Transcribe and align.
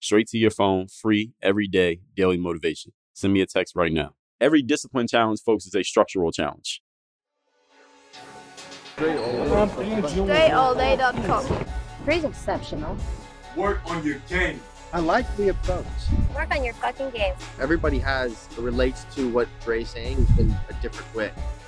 straight 0.00 0.26
to 0.28 0.38
your 0.38 0.50
phone, 0.50 0.88
free 0.88 1.32
every 1.42 1.68
day, 1.68 2.00
daily 2.16 2.38
motivation. 2.38 2.92
Send 3.14 3.32
me 3.32 3.40
a 3.40 3.46
text 3.46 3.76
right 3.76 3.92
now. 3.92 4.14
Every 4.40 4.62
discipline 4.62 5.06
challenge, 5.06 5.40
folks, 5.40 5.66
is 5.66 5.74
a 5.74 5.82
structural 5.82 6.32
challenge. 6.32 6.80
DreAllDay.com. 8.96 11.66
Pretty 12.04 12.26
exceptional. 12.26 12.96
Work 13.56 13.80
on 13.90 14.04
your 14.04 14.18
game. 14.28 14.60
I 14.92 14.98
like 14.98 15.36
the 15.36 15.50
approach. 15.50 15.86
Work 16.34 16.50
on 16.50 16.64
your 16.64 16.74
fucking 16.74 17.10
game. 17.10 17.34
Everybody 17.60 18.00
has 18.00 18.48
relates 18.58 19.04
to 19.14 19.28
what 19.28 19.46
Dre's 19.64 19.90
saying 19.90 20.26
in 20.38 20.50
a 20.68 20.72
different 20.82 21.14
way. 21.14 21.30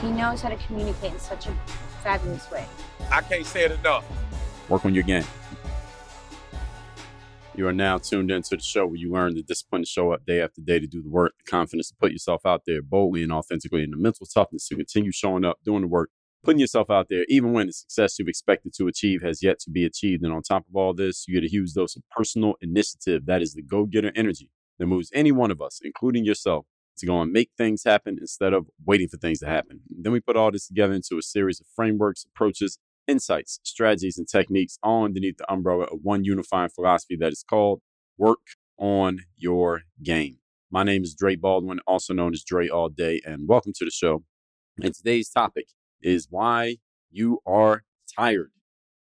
He 0.00 0.10
knows 0.10 0.42
how 0.42 0.48
to 0.48 0.56
communicate 0.56 1.12
in 1.12 1.18
such 1.18 1.46
a 1.46 1.52
fabulous 2.02 2.50
way. 2.50 2.66
I 3.10 3.20
can't 3.22 3.44
say 3.44 3.64
it 3.64 3.72
enough. 3.72 4.04
Work 4.68 4.84
on 4.84 4.94
your 4.94 5.04
game. 5.04 5.24
You 7.56 7.66
are 7.66 7.72
now 7.72 7.98
tuned 7.98 8.30
into 8.30 8.56
the 8.56 8.62
show 8.62 8.86
where 8.86 8.96
you 8.96 9.10
learn 9.10 9.34
the 9.34 9.42
discipline 9.42 9.82
to 9.82 9.88
show 9.88 10.12
up 10.12 10.24
day 10.24 10.40
after 10.40 10.60
day 10.60 10.78
to 10.78 10.86
do 10.86 11.02
the 11.02 11.08
work, 11.08 11.32
the 11.38 11.50
confidence 11.50 11.88
to 11.88 11.96
put 11.96 12.12
yourself 12.12 12.46
out 12.46 12.62
there 12.66 12.80
boldly 12.80 13.24
and 13.24 13.32
authentically, 13.32 13.82
and 13.82 13.92
the 13.92 13.96
mental 13.96 14.26
toughness 14.26 14.68
to 14.68 14.76
continue 14.76 15.10
showing 15.10 15.44
up, 15.44 15.58
doing 15.64 15.80
the 15.80 15.88
work, 15.88 16.10
putting 16.44 16.60
yourself 16.60 16.88
out 16.88 17.08
there, 17.08 17.24
even 17.28 17.52
when 17.52 17.66
the 17.66 17.72
success 17.72 18.16
you've 18.16 18.28
expected 18.28 18.72
to 18.74 18.86
achieve 18.86 19.22
has 19.22 19.42
yet 19.42 19.58
to 19.58 19.70
be 19.70 19.84
achieved. 19.84 20.22
And 20.22 20.32
on 20.32 20.42
top 20.42 20.66
of 20.68 20.76
all 20.76 20.94
this, 20.94 21.26
you 21.26 21.34
get 21.34 21.44
a 21.44 21.50
huge 21.50 21.72
dose 21.72 21.96
of 21.96 22.02
personal 22.16 22.54
initiative. 22.60 23.26
That 23.26 23.42
is 23.42 23.54
the 23.54 23.62
go 23.62 23.86
getter 23.86 24.12
energy 24.14 24.50
that 24.78 24.86
moves 24.86 25.10
any 25.12 25.32
one 25.32 25.50
of 25.50 25.60
us, 25.60 25.80
including 25.82 26.24
yourself, 26.24 26.64
to 26.98 27.06
go 27.06 27.20
and 27.20 27.32
make 27.32 27.50
things 27.56 27.84
happen 27.84 28.18
instead 28.20 28.52
of 28.52 28.68
waiting 28.84 29.08
for 29.08 29.16
things 29.16 29.40
to 29.40 29.46
happen. 29.46 29.80
Then 29.88 30.12
we 30.12 30.20
put 30.20 30.36
all 30.36 30.50
this 30.50 30.66
together 30.66 30.94
into 30.94 31.18
a 31.18 31.22
series 31.22 31.60
of 31.60 31.66
frameworks, 31.74 32.24
approaches, 32.24 32.78
insights, 33.06 33.60
strategies, 33.62 34.18
and 34.18 34.28
techniques 34.28 34.78
all 34.82 35.04
underneath 35.04 35.38
the 35.38 35.50
umbrella 35.50 35.84
of 35.84 36.00
one 36.02 36.24
unifying 36.24 36.68
philosophy 36.68 37.16
that 37.20 37.32
is 37.32 37.44
called 37.48 37.80
work 38.16 38.38
on 38.78 39.20
your 39.36 39.82
game. 40.02 40.38
My 40.70 40.84
name 40.84 41.02
is 41.02 41.14
Dre 41.14 41.34
Baldwin, 41.34 41.80
also 41.86 42.12
known 42.12 42.34
as 42.34 42.44
Dre 42.44 42.68
All 42.68 42.90
Day, 42.90 43.22
and 43.24 43.48
welcome 43.48 43.72
to 43.76 43.84
the 43.84 43.90
show. 43.90 44.22
And 44.82 44.94
today's 44.94 45.30
topic 45.30 45.68
is 46.02 46.28
why 46.28 46.76
you 47.10 47.40
are 47.46 47.84
tired. 48.14 48.50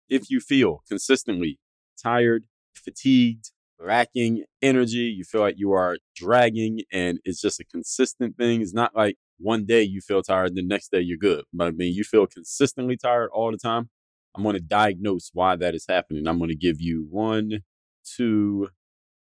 If 0.10 0.30
you 0.30 0.42
feel 0.42 0.84
consistently 0.88 1.60
tired, 2.02 2.44
fatigued, 2.76 3.52
lacking 3.86 4.44
energy, 4.62 5.14
you 5.16 5.24
feel 5.24 5.42
like 5.42 5.56
you 5.58 5.72
are 5.72 5.98
dragging 6.16 6.82
and 6.92 7.20
it's 7.26 7.42
just 7.42 7.60
a 7.60 7.66
consistent 7.66 8.38
thing. 8.38 8.62
It's 8.62 8.74
not 8.74 8.96
like 8.96 9.18
one 9.40 9.66
day 9.66 9.84
you 9.84 10.02
feel 10.02 10.22
tired, 10.22 10.56
the 10.56 10.64
next 10.64 10.92
day 10.92 11.02
you're 11.02 11.18
good. 11.18 11.44
But 11.54 11.68
I 11.68 11.72
mean, 11.72 11.94
you 11.94 12.04
feel 12.04 12.28
consistently 12.28 12.98
tired 12.98 13.30
all 13.34 13.52
the 13.52 13.58
time. 13.58 13.90
I'm 14.36 14.44
going 14.44 14.56
to 14.56 14.62
diagnose 14.62 15.30
why 15.34 15.56
that 15.58 15.76
is 15.76 15.86
happening. 15.88 16.28
I'm 16.28 16.40
going 16.40 16.50
to 16.50 16.56
give 16.56 16.82
you 16.82 17.06
one, 17.10 17.60
two, 18.04 18.70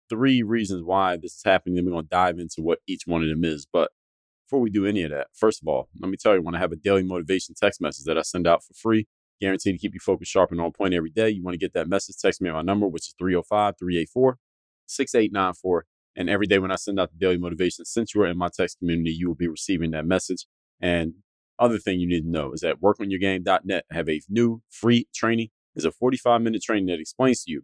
three 0.09 0.43
reasons 0.43 0.83
why 0.85 1.17
this 1.17 1.37
is 1.37 1.43
happening. 1.45 1.77
Then 1.77 1.87
we're 1.87 1.93
going 1.93 2.05
to 2.05 2.11
dive 2.11 2.39
into 2.39 2.63
what 2.63 2.79
each 2.87 3.03
one 3.07 3.23
of 3.23 3.29
them 3.29 3.45
is. 3.45 3.67
But 3.71 3.91
before 4.47 4.61
we 4.61 4.71
do 4.71 4.87
any 4.87 5.03
of 5.03 5.11
that, 5.11 5.29
first 5.35 5.63
of 5.63 5.69
all, 5.69 5.89
let 6.01 6.11
me 6.11 6.17
tell 6.17 6.35
you, 6.35 6.43
when 6.43 6.55
I 6.55 6.59
have 6.59 6.73
a 6.73 6.77
daily 6.77 7.03
motivation 7.03 7.55
text 7.61 7.81
message 7.81 8.05
that 8.05 8.19
I 8.19 8.23
send 8.23 8.47
out 8.47 8.63
for 8.63 8.75
free, 8.75 9.07
guaranteed 9.41 9.75
to 9.75 9.79
keep 9.79 9.95
you 9.95 10.01
focused, 10.01 10.31
sharp, 10.31 10.53
and 10.53 10.61
on 10.61 10.73
point 10.73 10.95
every 10.95 11.11
day. 11.11 11.31
You 11.31 11.43
want 11.43 11.55
to 11.55 11.59
get 11.59 11.73
that 11.73 11.89
message, 11.89 12.17
text 12.21 12.41
me 12.41 12.51
at 12.51 12.55
my 12.55 12.63
number, 12.63 12.87
which 12.87 13.09
is 13.09 13.15
305 13.19 13.75
384 13.79 14.37
6894. 14.91 15.87
And 16.17 16.29
every 16.29 16.47
day 16.47 16.59
when 16.59 16.73
I 16.73 16.77
send 16.77 16.99
out 16.99 17.11
the 17.13 17.19
daily 17.19 17.39
motivation, 17.39 17.85
since 17.85 18.15
you 18.15 18.23
are 18.23 18.27
in 18.27 18.37
my 18.37 18.49
text 18.55 18.79
community, 18.79 19.13
you 19.13 19.29
will 19.29 19.37
be 19.37 19.49
receiving 19.49 19.93
that 19.93 20.07
message. 20.07 20.47
And 20.81 21.15
other 21.59 21.79
thing 21.79 22.01
you 22.01 22.09
need 22.09 22.23
to 22.23 22.31
know 22.31 22.53
is 22.53 22.61
that 22.61 22.81
workonyourgame.net 22.81 23.85
have 23.91 24.09
a 24.09 24.21
new 24.29 24.63
free 24.71 25.07
training. 25.15 25.49
It's 25.77 25.85
a 25.85 25.93
45 25.93 26.43
minute 26.43 26.63
training 26.63 26.87
that 26.87 27.01
explains 27.01 27.45
to 27.45 27.53
you 27.53 27.63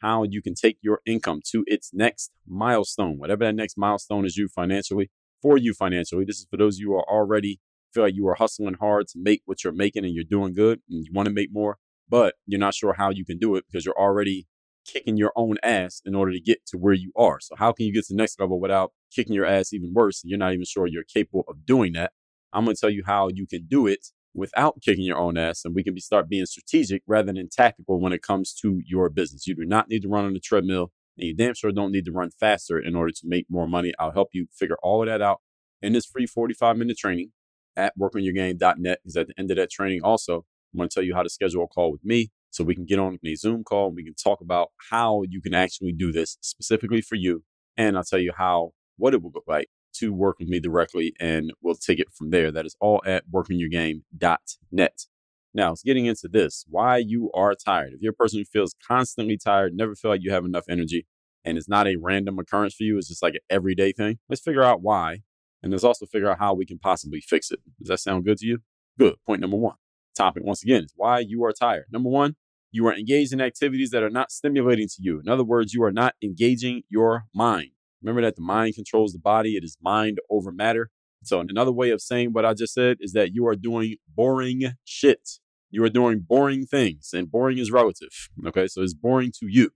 how 0.00 0.22
you 0.22 0.40
can 0.40 0.54
take 0.54 0.78
your 0.80 1.00
income 1.06 1.40
to 1.50 1.64
its 1.66 1.90
next 1.92 2.30
milestone, 2.46 3.18
whatever 3.18 3.44
that 3.44 3.54
next 3.54 3.76
milestone 3.76 4.24
is 4.24 4.36
you 4.36 4.48
financially, 4.48 5.10
for 5.42 5.58
you 5.58 5.74
financially. 5.74 6.24
This 6.24 6.38
is 6.38 6.46
for 6.50 6.56
those 6.56 6.76
of 6.76 6.80
you 6.80 6.88
who 6.88 6.96
are 6.96 7.10
already 7.10 7.60
feel 7.92 8.04
like 8.04 8.14
you 8.14 8.26
are 8.28 8.34
hustling 8.34 8.74
hard 8.74 9.08
to 9.08 9.18
make 9.18 9.42
what 9.46 9.64
you're 9.64 9.72
making 9.72 10.04
and 10.04 10.14
you're 10.14 10.24
doing 10.24 10.54
good 10.54 10.80
and 10.88 11.04
you 11.04 11.10
want 11.12 11.26
to 11.26 11.34
make 11.34 11.48
more, 11.52 11.78
but 12.08 12.34
you're 12.46 12.60
not 12.60 12.74
sure 12.74 12.92
how 12.92 13.10
you 13.10 13.24
can 13.24 13.38
do 13.38 13.56
it 13.56 13.64
because 13.66 13.84
you're 13.84 13.98
already 13.98 14.46
kicking 14.90 15.16
your 15.16 15.32
own 15.36 15.56
ass 15.62 16.00
in 16.04 16.14
order 16.14 16.32
to 16.32 16.40
get 16.40 16.64
to 16.66 16.78
where 16.78 16.94
you 16.94 17.12
are. 17.16 17.38
So 17.40 17.54
how 17.56 17.72
can 17.72 17.86
you 17.86 17.92
get 17.92 18.06
to 18.06 18.14
the 18.14 18.16
next 18.16 18.40
level 18.40 18.60
without 18.60 18.92
kicking 19.14 19.34
your 19.34 19.46
ass 19.46 19.72
even 19.72 19.92
worse? 19.92 20.22
You're 20.24 20.38
not 20.38 20.52
even 20.52 20.64
sure 20.64 20.86
you're 20.86 21.04
capable 21.04 21.44
of 21.48 21.66
doing 21.66 21.92
that. 21.94 22.12
I'm 22.52 22.64
going 22.64 22.74
to 22.74 22.80
tell 22.80 22.90
you 22.90 23.02
how 23.04 23.28
you 23.32 23.46
can 23.46 23.66
do 23.66 23.86
it 23.86 24.06
without 24.34 24.80
kicking 24.82 25.04
your 25.04 25.18
own 25.18 25.36
ass 25.36 25.64
and 25.64 25.74
we 25.74 25.82
can 25.82 25.94
be 25.94 26.00
start 26.00 26.28
being 26.28 26.46
strategic 26.46 27.02
rather 27.06 27.32
than 27.32 27.48
tactical 27.50 28.00
when 28.00 28.12
it 28.12 28.22
comes 28.22 28.54
to 28.62 28.80
your 28.86 29.08
business. 29.10 29.46
You 29.46 29.54
do 29.54 29.64
not 29.64 29.88
need 29.88 30.02
to 30.02 30.08
run 30.08 30.24
on 30.24 30.32
the 30.32 30.40
treadmill 30.40 30.92
and 31.16 31.26
you 31.26 31.34
damn 31.34 31.54
sure 31.54 31.72
don't 31.72 31.92
need 31.92 32.04
to 32.06 32.12
run 32.12 32.30
faster 32.30 32.78
in 32.78 32.94
order 32.94 33.12
to 33.12 33.22
make 33.24 33.46
more 33.50 33.66
money. 33.66 33.92
I'll 33.98 34.12
help 34.12 34.28
you 34.32 34.46
figure 34.54 34.76
all 34.82 35.02
of 35.02 35.08
that 35.08 35.20
out 35.20 35.40
in 35.82 35.92
this 35.92 36.06
free 36.06 36.26
45 36.26 36.76
minute 36.76 36.98
training 36.98 37.32
at 37.76 37.92
workonyourgame.net 37.98 38.98
because 39.02 39.16
at 39.16 39.28
the 39.28 39.34
end 39.38 39.50
of 39.50 39.56
that 39.56 39.70
training 39.70 40.00
also, 40.02 40.44
I'm 40.72 40.78
going 40.78 40.88
to 40.88 40.94
tell 40.94 41.04
you 41.04 41.14
how 41.14 41.22
to 41.22 41.30
schedule 41.30 41.64
a 41.64 41.66
call 41.66 41.90
with 41.90 42.04
me 42.04 42.30
so 42.50 42.64
we 42.64 42.74
can 42.74 42.84
get 42.84 42.98
on 42.98 43.18
a 43.24 43.34
Zoom 43.34 43.64
call 43.64 43.88
and 43.88 43.96
we 43.96 44.04
can 44.04 44.14
talk 44.14 44.40
about 44.40 44.68
how 44.90 45.22
you 45.28 45.40
can 45.40 45.54
actually 45.54 45.92
do 45.92 46.12
this 46.12 46.38
specifically 46.40 47.00
for 47.00 47.14
you. 47.14 47.44
And 47.76 47.96
I'll 47.96 48.04
tell 48.04 48.18
you 48.18 48.32
how, 48.36 48.72
what 48.96 49.14
it 49.14 49.22
will 49.22 49.32
look 49.34 49.44
like 49.46 49.68
to 49.94 50.12
work 50.12 50.38
with 50.38 50.48
me 50.48 50.60
directly 50.60 51.14
and 51.20 51.52
we'll 51.62 51.74
take 51.74 51.98
it 51.98 52.08
from 52.14 52.30
there. 52.30 52.50
That 52.50 52.66
is 52.66 52.76
all 52.80 53.02
at 53.06 53.24
workonyourgame.net. 53.30 55.06
Now, 55.54 55.72
it's 55.72 55.82
getting 55.82 56.06
into 56.06 56.28
this 56.28 56.64
why 56.68 56.98
you 56.98 57.30
are 57.32 57.54
tired. 57.54 57.92
If 57.94 58.00
you're 58.00 58.12
a 58.12 58.14
person 58.14 58.38
who 58.38 58.44
feels 58.44 58.74
constantly 58.86 59.38
tired, 59.38 59.74
never 59.74 59.94
feel 59.94 60.10
like 60.10 60.22
you 60.22 60.30
have 60.30 60.44
enough 60.44 60.64
energy, 60.68 61.06
and 61.44 61.56
it's 61.56 61.68
not 61.68 61.86
a 61.86 61.96
random 61.96 62.38
occurrence 62.38 62.74
for 62.74 62.84
you, 62.84 62.98
it's 62.98 63.08
just 63.08 63.22
like 63.22 63.34
an 63.34 63.40
everyday 63.48 63.92
thing, 63.92 64.18
let's 64.28 64.42
figure 64.42 64.62
out 64.62 64.82
why. 64.82 65.20
And 65.62 65.72
let's 65.72 65.84
also 65.84 66.06
figure 66.06 66.30
out 66.30 66.38
how 66.38 66.54
we 66.54 66.66
can 66.66 66.78
possibly 66.78 67.20
fix 67.20 67.50
it. 67.50 67.60
Does 67.80 67.88
that 67.88 67.98
sound 67.98 68.24
good 68.24 68.38
to 68.38 68.46
you? 68.46 68.58
Good. 68.98 69.16
Point 69.26 69.40
number 69.40 69.56
one. 69.56 69.74
Topic 70.18 70.42
once 70.44 70.64
again 70.64 70.82
is 70.82 70.92
why 70.96 71.20
you 71.20 71.44
are 71.44 71.52
tired. 71.52 71.84
Number 71.92 72.08
one, 72.08 72.34
you 72.72 72.84
are 72.88 72.94
engaged 72.94 73.32
in 73.32 73.40
activities 73.40 73.90
that 73.90 74.02
are 74.02 74.10
not 74.10 74.32
stimulating 74.32 74.88
to 74.88 74.96
you. 74.98 75.20
In 75.20 75.28
other 75.28 75.44
words, 75.44 75.72
you 75.72 75.84
are 75.84 75.92
not 75.92 76.16
engaging 76.20 76.82
your 76.88 77.26
mind. 77.32 77.68
Remember 78.02 78.22
that 78.22 78.34
the 78.34 78.42
mind 78.42 78.74
controls 78.74 79.12
the 79.12 79.20
body, 79.20 79.56
it 79.56 79.62
is 79.62 79.76
mind 79.80 80.18
over 80.28 80.50
matter. 80.50 80.90
So, 81.22 81.38
another 81.38 81.70
way 81.70 81.90
of 81.90 82.00
saying 82.00 82.32
what 82.32 82.44
I 82.44 82.54
just 82.54 82.74
said 82.74 82.96
is 82.98 83.12
that 83.12 83.32
you 83.32 83.46
are 83.46 83.54
doing 83.54 83.96
boring 84.12 84.72
shit. 84.84 85.38
You 85.70 85.84
are 85.84 85.88
doing 85.88 86.24
boring 86.26 86.66
things, 86.66 87.10
and 87.12 87.30
boring 87.30 87.58
is 87.58 87.70
relative. 87.70 88.30
Okay, 88.44 88.66
so 88.66 88.82
it's 88.82 88.94
boring 88.94 89.30
to 89.38 89.46
you. 89.48 89.70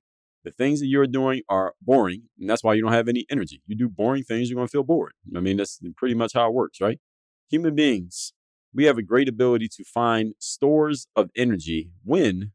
The 0.44 0.50
things 0.50 0.80
that 0.80 0.86
you're 0.86 1.06
doing 1.06 1.42
are 1.48 1.74
boring, 1.80 2.24
and 2.40 2.50
that's 2.50 2.64
why 2.64 2.74
you 2.74 2.82
don't 2.82 2.92
have 2.92 3.08
any 3.08 3.26
energy. 3.30 3.62
You 3.68 3.76
do 3.76 3.88
boring 3.88 4.24
things, 4.24 4.50
you're 4.50 4.56
going 4.56 4.66
to 4.66 4.72
feel 4.72 4.82
bored. 4.82 5.12
I 5.36 5.40
mean, 5.40 5.56
that's 5.56 5.78
pretty 5.96 6.16
much 6.16 6.32
how 6.34 6.48
it 6.48 6.54
works, 6.54 6.80
right? 6.80 6.98
Human 7.48 7.76
beings, 7.76 8.32
we 8.74 8.84
have 8.84 8.98
a 8.98 9.02
great 9.02 9.28
ability 9.28 9.69
to 9.69 9.84
find 9.84 10.34
stores 10.38 11.06
of 11.14 11.30
energy 11.36 11.90
when 12.04 12.52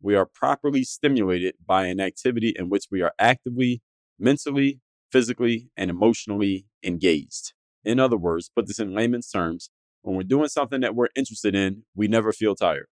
we 0.00 0.14
are 0.14 0.26
properly 0.26 0.84
stimulated 0.84 1.54
by 1.64 1.86
an 1.86 2.00
activity 2.00 2.54
in 2.56 2.68
which 2.68 2.84
we 2.90 3.02
are 3.02 3.12
actively, 3.18 3.82
mentally, 4.18 4.80
physically, 5.10 5.68
and 5.76 5.90
emotionally 5.90 6.66
engaged. 6.84 7.52
In 7.84 7.98
other 7.98 8.16
words, 8.16 8.50
put 8.54 8.66
this 8.66 8.78
in 8.78 8.94
layman's 8.94 9.30
terms, 9.30 9.70
when 10.02 10.16
we're 10.16 10.22
doing 10.22 10.48
something 10.48 10.82
that 10.82 10.94
we're 10.94 11.08
interested 11.16 11.56
in, 11.56 11.82
we 11.96 12.06
never 12.06 12.32
feel 12.32 12.54
tired. 12.54 12.86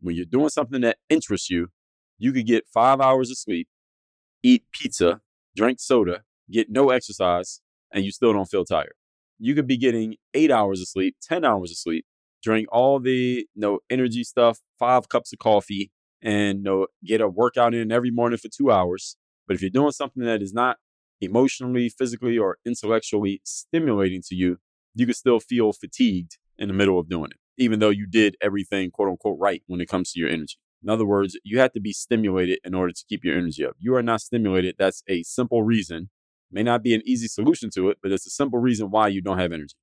When 0.00 0.16
you're 0.16 0.24
doing 0.24 0.48
something 0.48 0.80
that 0.80 0.98
interests 1.10 1.50
you, 1.50 1.68
you 2.18 2.32
could 2.32 2.46
get 2.46 2.66
five 2.72 3.00
hours 3.00 3.30
of 3.30 3.36
sleep, 3.36 3.68
eat 4.42 4.64
pizza, 4.72 5.20
drink 5.54 5.80
soda, 5.80 6.22
get 6.50 6.70
no 6.70 6.90
exercise, 6.90 7.60
and 7.92 8.04
you 8.04 8.10
still 8.10 8.32
don't 8.32 8.46
feel 8.46 8.64
tired. 8.64 8.94
You 9.38 9.54
could 9.54 9.66
be 9.66 9.76
getting 9.76 10.16
eight 10.32 10.50
hours 10.50 10.80
of 10.80 10.88
sleep, 10.88 11.16
10 11.22 11.44
hours 11.44 11.70
of 11.70 11.76
sleep, 11.76 12.06
drink 12.42 12.68
all 12.70 13.00
the 13.00 13.46
you 13.54 13.60
know, 13.60 13.80
energy 13.90 14.24
stuff, 14.24 14.60
five 14.78 15.08
cups 15.08 15.32
of 15.32 15.38
coffee, 15.38 15.90
and 16.22 16.58
you 16.58 16.64
know, 16.64 16.86
get 17.04 17.20
a 17.20 17.28
workout 17.28 17.74
in 17.74 17.92
every 17.92 18.10
morning 18.10 18.38
for 18.38 18.48
two 18.48 18.70
hours. 18.70 19.16
But 19.46 19.54
if 19.54 19.60
you're 19.62 19.70
doing 19.70 19.92
something 19.92 20.24
that 20.24 20.42
is 20.42 20.54
not 20.54 20.78
emotionally, 21.20 21.88
physically, 21.88 22.38
or 22.38 22.58
intellectually 22.64 23.40
stimulating 23.44 24.22
to 24.28 24.34
you, 24.34 24.58
you 24.94 25.06
could 25.06 25.16
still 25.16 25.40
feel 25.40 25.72
fatigued 25.72 26.38
in 26.58 26.68
the 26.68 26.74
middle 26.74 26.98
of 26.98 27.08
doing 27.08 27.30
it, 27.30 27.38
even 27.62 27.80
though 27.80 27.90
you 27.90 28.06
did 28.06 28.36
everything 28.40 28.90
quote 28.90 29.08
unquote 29.08 29.38
right 29.38 29.62
when 29.66 29.80
it 29.80 29.88
comes 29.88 30.12
to 30.12 30.20
your 30.20 30.28
energy. 30.28 30.56
In 30.82 30.90
other 30.90 31.06
words, 31.06 31.38
you 31.44 31.58
have 31.60 31.72
to 31.72 31.80
be 31.80 31.92
stimulated 31.92 32.58
in 32.62 32.74
order 32.74 32.92
to 32.92 33.04
keep 33.08 33.24
your 33.24 33.36
energy 33.36 33.64
up. 33.64 33.74
You 33.78 33.94
are 33.96 34.02
not 34.02 34.20
stimulated. 34.20 34.76
That's 34.78 35.02
a 35.08 35.22
simple 35.22 35.62
reason. 35.62 36.10
May 36.54 36.62
not 36.62 36.84
be 36.84 36.94
an 36.94 37.02
easy 37.04 37.26
solution 37.26 37.68
to 37.74 37.88
it, 37.88 37.98
but 38.00 38.12
it's 38.12 38.26
a 38.26 38.30
simple 38.30 38.60
reason 38.60 38.90
why 38.90 39.08
you 39.08 39.20
don't 39.20 39.38
have 39.38 39.52
energy. 39.52 39.74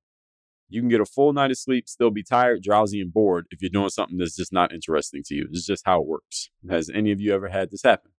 You 0.70 0.80
can 0.80 0.88
get 0.88 1.02
a 1.02 1.04
full 1.04 1.34
night 1.34 1.50
of 1.50 1.58
sleep, 1.58 1.86
still 1.86 2.10
be 2.10 2.22
tired, 2.22 2.62
drowsy, 2.62 2.98
and 3.02 3.12
bored 3.12 3.46
if 3.50 3.60
you're 3.60 3.68
doing 3.68 3.90
something 3.90 4.16
that's 4.16 4.34
just 4.34 4.54
not 4.54 4.72
interesting 4.72 5.22
to 5.26 5.34
you. 5.34 5.48
It's 5.52 5.66
just 5.66 5.82
how 5.84 6.00
it 6.00 6.06
works. 6.06 6.48
Has 6.70 6.88
any 6.88 7.12
of 7.12 7.20
you 7.20 7.34
ever 7.34 7.48
had 7.48 7.70
this 7.70 7.82
happen? 7.82 8.12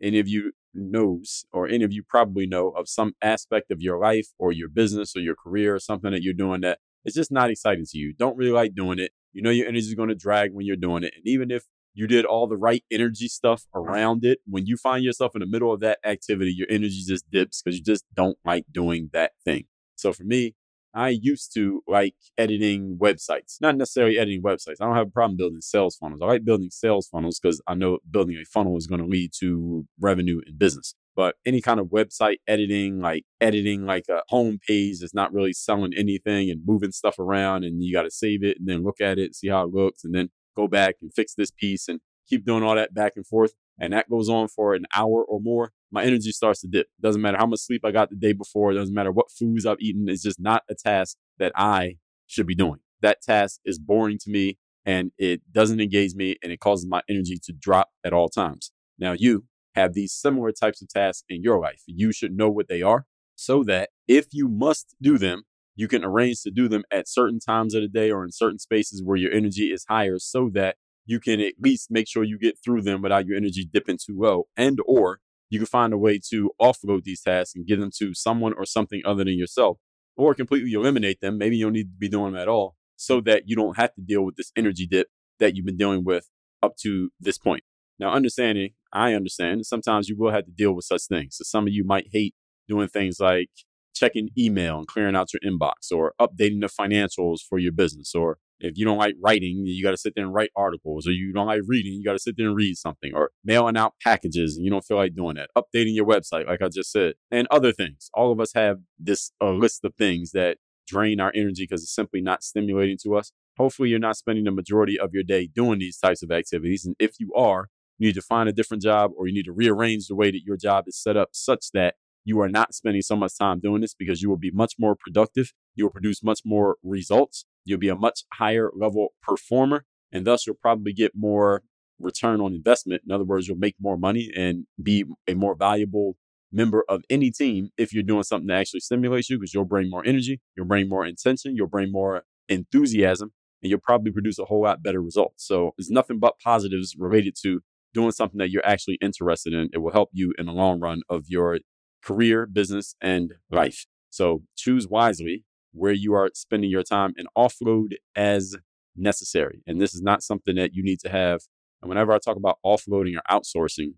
Any 0.00 0.18
of 0.18 0.26
you 0.26 0.52
knows, 0.72 1.44
or 1.52 1.68
any 1.68 1.84
of 1.84 1.92
you 1.92 2.02
probably 2.02 2.46
know 2.46 2.70
of 2.70 2.88
some 2.88 3.12
aspect 3.20 3.70
of 3.70 3.82
your 3.82 3.98
life 3.98 4.28
or 4.38 4.52
your 4.52 4.70
business 4.70 5.14
or 5.14 5.20
your 5.20 5.34
career 5.34 5.74
or 5.74 5.78
something 5.78 6.10
that 6.12 6.22
you're 6.22 6.32
doing 6.32 6.62
that 6.62 6.78
it's 7.04 7.16
just 7.16 7.32
not 7.32 7.50
exciting 7.50 7.86
to 7.86 7.98
you. 7.98 8.12
Don't 8.12 8.36
really 8.36 8.52
like 8.52 8.74
doing 8.74 8.98
it. 8.98 9.12
You 9.32 9.42
know 9.42 9.50
your 9.50 9.68
energy 9.68 9.86
is 9.86 9.94
going 9.94 10.08
to 10.08 10.14
drag 10.14 10.52
when 10.52 10.66
you're 10.66 10.76
doing 10.76 11.04
it. 11.04 11.12
And 11.16 11.26
even 11.26 11.50
if 11.50 11.64
you 11.98 12.06
did 12.06 12.24
all 12.24 12.46
the 12.46 12.56
right 12.56 12.84
energy 12.92 13.26
stuff 13.26 13.64
mm-hmm. 13.74 13.88
around 13.88 14.24
it, 14.24 14.38
when 14.46 14.66
you 14.66 14.76
find 14.76 15.02
yourself 15.02 15.34
in 15.34 15.40
the 15.40 15.46
middle 15.46 15.72
of 15.72 15.80
that 15.80 15.98
activity, 16.04 16.54
your 16.56 16.68
energy 16.70 17.02
just 17.04 17.28
dips 17.30 17.60
because 17.60 17.76
you 17.76 17.84
just 17.84 18.04
don't 18.14 18.38
like 18.44 18.64
doing 18.70 19.10
that 19.12 19.32
thing. 19.44 19.64
So 19.96 20.12
for 20.12 20.22
me, 20.22 20.54
I 20.94 21.08
used 21.08 21.52
to 21.54 21.82
like 21.88 22.14
editing 22.38 22.98
websites, 23.00 23.56
not 23.60 23.76
necessarily 23.76 24.16
editing 24.16 24.42
websites. 24.42 24.76
I 24.80 24.86
don't 24.86 24.94
have 24.94 25.08
a 25.08 25.10
problem 25.10 25.36
building 25.36 25.60
sales 25.60 25.96
funnels. 25.96 26.22
I 26.22 26.26
like 26.26 26.44
building 26.44 26.70
sales 26.70 27.08
funnels 27.08 27.40
because 27.40 27.60
I 27.66 27.74
know 27.74 27.98
building 28.08 28.36
a 28.36 28.44
funnel 28.44 28.76
is 28.76 28.86
going 28.86 29.00
to 29.00 29.06
lead 29.06 29.32
to 29.40 29.84
revenue 30.00 30.40
and 30.46 30.58
business. 30.58 30.94
But 31.16 31.34
any 31.44 31.60
kind 31.60 31.80
of 31.80 31.88
website 31.88 32.36
editing, 32.46 33.00
like 33.00 33.24
editing 33.40 33.86
like 33.86 34.04
a 34.08 34.22
home 34.28 34.60
page 34.66 35.00
that's 35.00 35.14
not 35.14 35.32
really 35.32 35.52
selling 35.52 35.92
anything 35.96 36.48
and 36.48 36.62
moving 36.64 36.92
stuff 36.92 37.18
around, 37.18 37.64
and 37.64 37.82
you 37.82 37.92
got 37.92 38.02
to 38.02 38.10
save 38.10 38.44
it 38.44 38.56
and 38.60 38.68
then 38.68 38.84
look 38.84 39.00
at 39.00 39.18
it, 39.18 39.34
see 39.34 39.48
how 39.48 39.64
it 39.64 39.74
looks, 39.74 40.04
and 40.04 40.14
then 40.14 40.30
go 40.58 40.68
back 40.68 40.96
and 41.00 41.12
fix 41.14 41.34
this 41.34 41.50
piece 41.50 41.88
and 41.88 42.00
keep 42.28 42.44
doing 42.44 42.62
all 42.62 42.74
that 42.74 42.92
back 42.92 43.12
and 43.16 43.26
forth. 43.26 43.54
And 43.80 43.92
that 43.92 44.10
goes 44.10 44.28
on 44.28 44.48
for 44.48 44.74
an 44.74 44.86
hour 44.94 45.24
or 45.24 45.40
more. 45.40 45.72
My 45.90 46.02
energy 46.02 46.32
starts 46.32 46.60
to 46.62 46.66
dip. 46.66 46.88
Doesn't 47.00 47.22
matter 47.22 47.38
how 47.38 47.46
much 47.46 47.60
sleep 47.60 47.84
I 47.84 47.92
got 47.92 48.10
the 48.10 48.16
day 48.16 48.32
before. 48.32 48.72
Doesn't 48.72 48.94
matter 48.94 49.12
what 49.12 49.30
foods 49.30 49.64
I've 49.64 49.80
eaten. 49.80 50.08
It's 50.08 50.22
just 50.22 50.40
not 50.40 50.64
a 50.68 50.74
task 50.74 51.16
that 51.38 51.52
I 51.54 51.96
should 52.26 52.46
be 52.46 52.56
doing. 52.56 52.80
That 53.00 53.22
task 53.22 53.60
is 53.64 53.78
boring 53.78 54.18
to 54.18 54.30
me 54.30 54.58
and 54.84 55.12
it 55.16 55.40
doesn't 55.52 55.80
engage 55.80 56.14
me 56.14 56.36
and 56.42 56.50
it 56.50 56.60
causes 56.60 56.86
my 56.88 57.02
energy 57.08 57.38
to 57.44 57.52
drop 57.52 57.88
at 58.04 58.12
all 58.12 58.28
times. 58.28 58.72
Now, 58.98 59.12
you 59.12 59.44
have 59.74 59.94
these 59.94 60.12
similar 60.12 60.50
types 60.50 60.82
of 60.82 60.88
tasks 60.88 61.24
in 61.28 61.42
your 61.42 61.60
life. 61.60 61.82
You 61.86 62.12
should 62.12 62.36
know 62.36 62.50
what 62.50 62.68
they 62.68 62.82
are 62.82 63.06
so 63.36 63.62
that 63.64 63.90
if 64.08 64.26
you 64.32 64.48
must 64.48 64.96
do 65.00 65.16
them, 65.16 65.44
you 65.78 65.86
can 65.86 66.04
arrange 66.04 66.42
to 66.42 66.50
do 66.50 66.66
them 66.66 66.82
at 66.90 67.08
certain 67.08 67.38
times 67.38 67.72
of 67.72 67.82
the 67.82 67.88
day 67.88 68.10
or 68.10 68.24
in 68.24 68.32
certain 68.32 68.58
spaces 68.58 69.00
where 69.00 69.16
your 69.16 69.32
energy 69.32 69.70
is 69.70 69.86
higher 69.88 70.18
so 70.18 70.50
that 70.52 70.74
you 71.06 71.20
can 71.20 71.40
at 71.40 71.54
least 71.62 71.88
make 71.88 72.08
sure 72.08 72.24
you 72.24 72.36
get 72.36 72.58
through 72.62 72.82
them 72.82 73.00
without 73.00 73.26
your 73.26 73.36
energy 73.36 73.64
dipping 73.64 73.96
too 73.96 74.18
low. 74.18 74.48
And 74.56 74.80
or 74.86 75.20
you 75.50 75.60
can 75.60 75.66
find 75.66 75.92
a 75.92 75.96
way 75.96 76.20
to 76.30 76.50
offload 76.60 77.04
these 77.04 77.20
tasks 77.20 77.54
and 77.54 77.64
give 77.64 77.78
them 77.78 77.92
to 77.96 78.12
someone 78.12 78.54
or 78.54 78.66
something 78.66 79.02
other 79.04 79.22
than 79.22 79.38
yourself 79.38 79.78
or 80.16 80.34
completely 80.34 80.72
eliminate 80.72 81.20
them. 81.20 81.38
Maybe 81.38 81.56
you 81.56 81.66
don't 81.66 81.74
need 81.74 81.84
to 81.84 81.96
be 81.96 82.08
doing 82.08 82.32
them 82.32 82.42
at 82.42 82.48
all 82.48 82.74
so 82.96 83.20
that 83.20 83.44
you 83.46 83.54
don't 83.54 83.76
have 83.76 83.94
to 83.94 84.00
deal 84.00 84.22
with 84.22 84.34
this 84.34 84.50
energy 84.56 84.84
dip 84.84 85.06
that 85.38 85.54
you've 85.54 85.64
been 85.64 85.76
dealing 85.76 86.02
with 86.02 86.28
up 86.60 86.76
to 86.78 87.10
this 87.20 87.38
point. 87.38 87.62
Now 88.00 88.12
understanding 88.12 88.70
i 88.92 89.12
understand 89.12 89.66
sometimes 89.66 90.08
you 90.08 90.16
will 90.16 90.32
have 90.32 90.46
to 90.46 90.50
deal 90.50 90.72
with 90.72 90.86
such 90.86 91.02
things. 91.08 91.36
So 91.36 91.44
some 91.44 91.68
of 91.68 91.72
you 91.72 91.84
might 91.84 92.08
hate 92.10 92.34
doing 92.66 92.88
things 92.88 93.20
like 93.20 93.50
checking 93.98 94.30
email 94.38 94.78
and 94.78 94.86
clearing 94.86 95.16
out 95.16 95.30
your 95.32 95.40
inbox 95.50 95.92
or 95.92 96.14
updating 96.20 96.60
the 96.60 96.68
financials 96.68 97.38
for 97.48 97.58
your 97.58 97.72
business 97.72 98.14
or 98.14 98.38
if 98.60 98.76
you 98.76 98.84
don't 98.84 98.98
like 98.98 99.14
writing, 99.22 99.64
you 99.66 99.82
got 99.82 99.92
to 99.92 99.96
sit 99.96 100.14
there 100.16 100.24
and 100.24 100.34
write 100.34 100.50
articles, 100.56 101.06
or 101.06 101.12
you 101.12 101.32
don't 101.32 101.46
like 101.46 101.62
reading, 101.66 101.92
you 101.92 102.04
got 102.04 102.14
to 102.14 102.18
sit 102.18 102.36
there 102.36 102.46
and 102.48 102.56
read 102.56 102.76
something, 102.76 103.12
or 103.14 103.30
mailing 103.44 103.76
out 103.76 103.94
packages 104.02 104.56
and 104.56 104.64
you 104.64 104.70
don't 104.70 104.84
feel 104.84 104.96
like 104.96 105.14
doing 105.14 105.36
that, 105.36 105.50
updating 105.56 105.94
your 105.94 106.06
website, 106.06 106.46
like 106.46 106.62
I 106.62 106.68
just 106.68 106.90
said, 106.90 107.14
and 107.30 107.46
other 107.50 107.72
things. 107.72 108.10
All 108.14 108.32
of 108.32 108.40
us 108.40 108.52
have 108.54 108.78
this 108.98 109.32
uh, 109.40 109.52
list 109.52 109.84
of 109.84 109.94
things 109.94 110.32
that 110.32 110.58
drain 110.86 111.20
our 111.20 111.32
energy 111.34 111.64
because 111.64 111.82
it's 111.82 111.94
simply 111.94 112.20
not 112.20 112.42
stimulating 112.42 112.98
to 113.04 113.14
us. 113.14 113.32
Hopefully, 113.58 113.90
you're 113.90 113.98
not 113.98 114.16
spending 114.16 114.44
the 114.44 114.50
majority 114.50 114.98
of 114.98 115.10
your 115.12 115.22
day 115.22 115.46
doing 115.46 115.78
these 115.78 115.98
types 115.98 116.22
of 116.22 116.30
activities. 116.30 116.84
And 116.84 116.96
if 116.98 117.20
you 117.20 117.32
are, 117.34 117.68
you 117.98 118.08
need 118.08 118.14
to 118.14 118.22
find 118.22 118.48
a 118.48 118.52
different 118.52 118.82
job 118.82 119.10
or 119.16 119.26
you 119.26 119.34
need 119.34 119.44
to 119.44 119.52
rearrange 119.52 120.06
the 120.06 120.14
way 120.14 120.30
that 120.30 120.42
your 120.44 120.56
job 120.56 120.84
is 120.86 121.00
set 121.00 121.16
up 121.16 121.30
such 121.32 121.72
that 121.74 121.94
you 122.24 122.40
are 122.40 122.48
not 122.48 122.74
spending 122.74 123.02
so 123.02 123.16
much 123.16 123.38
time 123.38 123.60
doing 123.60 123.80
this 123.80 123.94
because 123.94 124.22
you 124.22 124.28
will 124.28 124.36
be 124.36 124.50
much 124.50 124.74
more 124.78 124.94
productive. 124.94 125.52
You 125.74 125.84
will 125.84 125.92
produce 125.92 126.22
much 126.22 126.40
more 126.44 126.76
results 126.82 127.44
You'll 127.68 127.78
be 127.78 127.90
a 127.90 127.96
much 127.96 128.24
higher 128.32 128.70
level 128.74 129.12
performer, 129.22 129.84
and 130.10 130.26
thus 130.26 130.46
you'll 130.46 130.56
probably 130.56 130.94
get 130.94 131.12
more 131.14 131.62
return 131.98 132.40
on 132.40 132.54
investment. 132.54 133.02
In 133.06 133.12
other 133.12 133.24
words, 133.24 133.46
you'll 133.46 133.58
make 133.58 133.74
more 133.78 133.98
money 133.98 134.30
and 134.34 134.64
be 134.82 135.04
a 135.26 135.34
more 135.34 135.54
valuable 135.54 136.16
member 136.50 136.82
of 136.88 137.02
any 137.10 137.30
team 137.30 137.68
if 137.76 137.92
you're 137.92 138.02
doing 138.02 138.22
something 138.22 138.46
that 138.46 138.58
actually 138.60 138.80
stimulates 138.80 139.28
you 139.28 139.38
because 139.38 139.52
you'll 139.52 139.66
bring 139.66 139.90
more 139.90 140.02
energy, 140.06 140.40
you'll 140.56 140.64
bring 140.64 140.88
more 140.88 141.04
intention, 141.04 141.54
you'll 141.54 141.66
bring 141.66 141.92
more 141.92 142.22
enthusiasm, 142.48 143.32
and 143.62 143.68
you'll 143.68 143.80
probably 143.80 144.12
produce 144.12 144.38
a 144.38 144.46
whole 144.46 144.62
lot 144.62 144.82
better 144.82 145.02
results. 145.02 145.46
So 145.46 145.74
there's 145.76 145.90
nothing 145.90 146.18
but 146.18 146.40
positives 146.42 146.96
related 146.96 147.36
to 147.42 147.60
doing 147.92 148.12
something 148.12 148.38
that 148.38 148.50
you're 148.50 148.64
actually 148.64 148.96
interested 149.02 149.52
in. 149.52 149.68
It 149.74 149.78
will 149.78 149.92
help 149.92 150.08
you 150.14 150.32
in 150.38 150.46
the 150.46 150.52
long 150.52 150.80
run 150.80 151.02
of 151.10 151.24
your 151.28 151.58
career, 152.02 152.46
business, 152.46 152.94
and 153.00 153.34
life. 153.50 153.86
So 154.10 154.42
choose 154.56 154.88
wisely 154.88 155.44
where 155.72 155.92
you 155.92 156.14
are 156.14 156.30
spending 156.34 156.70
your 156.70 156.82
time 156.82 157.14
and 157.16 157.28
offload 157.36 157.94
as 158.16 158.56
necessary. 158.96 159.62
And 159.66 159.80
this 159.80 159.94
is 159.94 160.02
not 160.02 160.22
something 160.22 160.56
that 160.56 160.74
you 160.74 160.82
need 160.82 161.00
to 161.00 161.08
have. 161.08 161.42
And 161.82 161.88
whenever 161.88 162.12
I 162.12 162.18
talk 162.18 162.36
about 162.36 162.58
offloading 162.64 163.16
or 163.16 163.22
outsourcing, 163.30 163.94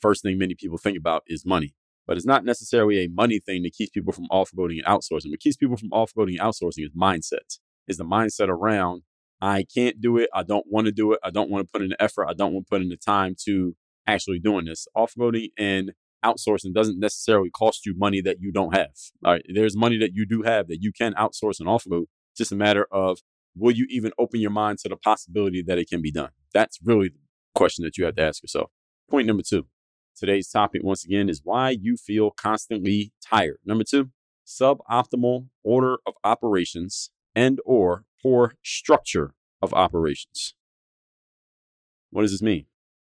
first 0.00 0.22
thing 0.22 0.38
many 0.38 0.54
people 0.54 0.78
think 0.78 0.98
about 0.98 1.22
is 1.26 1.44
money. 1.44 1.74
But 2.06 2.16
it's 2.16 2.26
not 2.26 2.44
necessarily 2.44 3.04
a 3.04 3.08
money 3.08 3.38
thing 3.38 3.62
that 3.64 3.74
keeps 3.74 3.90
people 3.90 4.12
from 4.12 4.28
offloading 4.30 4.78
and 4.78 4.86
outsourcing. 4.86 5.30
What 5.30 5.40
keeps 5.40 5.56
people 5.56 5.76
from 5.76 5.90
offloading 5.90 6.38
and 6.38 6.40
outsourcing 6.40 6.84
is 6.84 6.90
mindset. 6.96 7.58
Is 7.86 7.96
the 7.96 8.04
mindset 8.04 8.48
around 8.48 9.02
I 9.40 9.64
can't 9.72 10.00
do 10.00 10.16
it. 10.18 10.28
I 10.34 10.42
don't 10.42 10.66
want 10.68 10.86
to 10.86 10.92
do 10.92 11.12
it. 11.12 11.20
I 11.22 11.30
don't 11.30 11.50
want 11.50 11.66
to 11.66 11.70
put 11.70 11.82
in 11.82 11.90
the 11.90 12.02
effort. 12.02 12.26
I 12.28 12.34
don't 12.34 12.52
want 12.52 12.66
to 12.66 12.70
put 12.70 12.82
in 12.82 12.88
the 12.88 12.96
time 12.96 13.36
to 13.44 13.76
actually 14.06 14.40
doing 14.40 14.64
this. 14.64 14.86
Offloading 14.96 15.50
and 15.56 15.92
outsourcing 16.24 16.72
doesn't 16.74 16.98
necessarily 16.98 17.50
cost 17.50 17.86
you 17.86 17.94
money 17.96 18.20
that 18.20 18.40
you 18.40 18.52
don't 18.52 18.76
have. 18.76 18.90
All 19.24 19.32
right. 19.32 19.44
There's 19.52 19.76
money 19.76 19.98
that 19.98 20.12
you 20.14 20.26
do 20.26 20.42
have 20.42 20.68
that 20.68 20.82
you 20.82 20.92
can 20.92 21.14
outsource 21.14 21.60
and 21.60 21.68
offload. 21.68 22.04
It's 22.32 22.38
just 22.38 22.52
a 22.52 22.56
matter 22.56 22.86
of 22.90 23.20
will 23.56 23.72
you 23.72 23.86
even 23.88 24.12
open 24.18 24.40
your 24.40 24.50
mind 24.50 24.78
to 24.80 24.88
the 24.88 24.96
possibility 24.96 25.62
that 25.62 25.78
it 25.78 25.88
can 25.88 26.02
be 26.02 26.12
done? 26.12 26.30
That's 26.52 26.78
really 26.82 27.08
the 27.08 27.18
question 27.54 27.84
that 27.84 27.96
you 27.98 28.04
have 28.04 28.16
to 28.16 28.22
ask 28.22 28.42
yourself. 28.42 28.70
Point 29.10 29.26
number 29.26 29.42
two. 29.42 29.66
Today's 30.16 30.48
topic, 30.48 30.82
once 30.82 31.04
again, 31.04 31.28
is 31.28 31.42
why 31.44 31.70
you 31.70 31.96
feel 31.96 32.32
constantly 32.32 33.12
tired. 33.24 33.58
Number 33.64 33.84
two, 33.84 34.10
suboptimal 34.44 35.46
order 35.62 35.98
of 36.06 36.14
operations 36.24 37.10
and 37.36 37.60
or 37.64 38.04
poor 38.20 38.54
structure 38.64 39.34
of 39.62 39.72
operations. 39.72 40.54
What 42.10 42.22
does 42.22 42.32
this 42.32 42.42
mean? 42.42 42.66